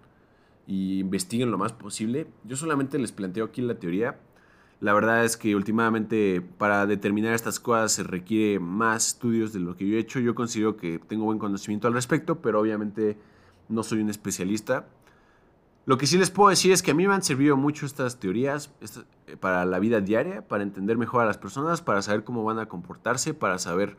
y 0.66 1.00
investiguen 1.00 1.50
lo 1.50 1.58
más 1.58 1.72
posible. 1.72 2.26
Yo 2.44 2.56
solamente 2.56 2.98
les 2.98 3.12
planteo 3.12 3.46
aquí 3.46 3.62
la 3.62 3.78
teoría. 3.78 4.18
La 4.80 4.92
verdad 4.92 5.24
es 5.24 5.36
que 5.36 5.56
últimamente 5.56 6.40
para 6.40 6.86
determinar 6.86 7.34
estas 7.34 7.58
cosas 7.58 7.92
se 7.92 8.04
requiere 8.04 8.60
más 8.60 9.08
estudios 9.08 9.52
de 9.52 9.60
lo 9.60 9.74
que 9.74 9.88
yo 9.88 9.96
he 9.96 10.00
hecho. 10.00 10.20
Yo 10.20 10.34
considero 10.34 10.76
que 10.76 11.00
tengo 11.00 11.24
buen 11.24 11.38
conocimiento 11.38 11.88
al 11.88 11.94
respecto, 11.94 12.40
pero 12.40 12.60
obviamente 12.60 13.16
no 13.68 13.82
soy 13.82 14.00
un 14.00 14.10
especialista. 14.10 14.86
Lo 15.88 15.96
que 15.96 16.06
sí 16.06 16.18
les 16.18 16.30
puedo 16.30 16.50
decir 16.50 16.70
es 16.70 16.82
que 16.82 16.90
a 16.90 16.94
mí 16.94 17.08
me 17.08 17.14
han 17.14 17.22
servido 17.22 17.56
mucho 17.56 17.86
estas 17.86 18.20
teorías 18.20 18.70
eh, 19.26 19.38
para 19.38 19.64
la 19.64 19.78
vida 19.78 20.02
diaria, 20.02 20.46
para 20.46 20.62
entender 20.62 20.98
mejor 20.98 21.22
a 21.22 21.24
las 21.24 21.38
personas, 21.38 21.80
para 21.80 22.02
saber 22.02 22.24
cómo 22.24 22.44
van 22.44 22.58
a 22.58 22.66
comportarse, 22.66 23.32
para 23.32 23.58
saber 23.58 23.96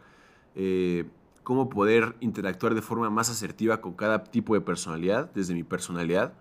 eh, 0.54 1.10
cómo 1.42 1.68
poder 1.68 2.16
interactuar 2.20 2.76
de 2.76 2.84
forma 2.84 3.10
más 3.10 3.32
asertiva 3.32 3.82
con 3.82 3.94
cada 3.94 4.24
tipo 4.26 4.54
de 4.54 4.62
personalidad, 4.62 5.32
desde 5.34 5.56
mi 5.56 5.64
personalidad. 5.64 6.34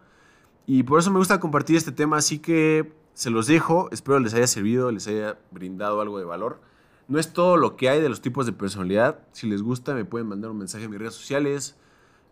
Y 0.67 0.83
por 0.83 0.99
eso 0.99 1.11
me 1.11 1.17
gusta 1.17 1.41
compartir 1.41 1.77
este 1.77 1.93
tema, 1.93 2.19
así 2.19 2.41
que 2.41 2.93
se 3.15 3.31
los 3.31 3.47
dejo, 3.47 3.89
espero 3.91 4.21
les 4.21 4.35
haya 4.35 4.47
servido, 4.47 4.93
les 4.93 5.09
haya 5.09 5.39
brindado 5.51 6.03
algo 6.03 6.19
de 6.19 6.27
valor. 6.27 6.61
No 7.09 7.19
es 7.19 7.33
todo 7.33 7.57
lo 7.57 7.75
que 7.75 7.89
hay 7.89 8.03
de 8.03 8.11
los 8.11 8.21
tipos 8.21 8.45
de 8.45 8.53
personalidad, 8.53 9.21
si 9.33 9.49
les 9.49 9.63
gusta 9.63 9.95
me 9.95 10.05
pueden 10.05 10.29
mandar 10.29 10.51
un 10.51 10.59
mensaje 10.59 10.85
en 10.85 10.91
mis 10.91 10.99
redes 10.99 11.15
sociales, 11.15 11.75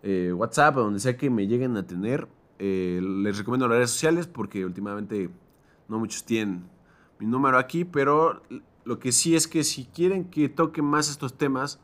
eh, 0.02 0.34
WhatsApp, 0.34 0.74
donde 0.74 1.00
sea 1.00 1.16
que 1.16 1.30
me 1.30 1.46
lleguen 1.46 1.78
a 1.78 1.86
tener. 1.86 2.28
Eh, 2.58 3.00
les 3.02 3.38
recomiendo 3.38 3.68
las 3.68 3.76
redes 3.78 3.90
sociales 3.90 4.26
porque 4.26 4.64
últimamente 4.64 5.30
no 5.88 5.98
muchos 5.98 6.24
tienen 6.24 6.64
mi 7.18 7.26
número 7.26 7.58
aquí, 7.58 7.84
pero 7.84 8.42
lo 8.84 8.98
que 8.98 9.12
sí 9.12 9.34
es 9.34 9.48
que 9.48 9.64
si 9.64 9.84
quieren 9.84 10.24
que 10.24 10.48
toque 10.48 10.82
más 10.82 11.10
estos 11.10 11.36
temas, 11.36 11.80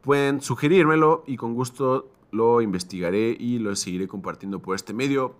pueden 0.00 0.40
sugerírmelo 0.40 1.24
y 1.26 1.36
con 1.36 1.54
gusto 1.54 2.12
lo 2.30 2.60
investigaré 2.60 3.36
y 3.38 3.58
lo 3.58 3.76
seguiré 3.76 4.08
compartiendo 4.08 4.60
por 4.60 4.74
este 4.74 4.92
medio. 4.92 5.36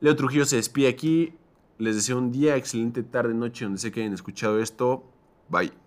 Leo 0.00 0.16
Trujillo 0.16 0.44
se 0.44 0.56
despide 0.56 0.88
aquí. 0.88 1.34
Les 1.78 1.96
deseo 1.96 2.18
un 2.18 2.30
día, 2.30 2.56
excelente 2.56 3.02
tarde, 3.02 3.34
noche, 3.34 3.64
donde 3.64 3.80
sé 3.80 3.90
que 3.90 4.00
hayan 4.00 4.12
escuchado 4.12 4.60
esto. 4.60 5.04
Bye. 5.48 5.81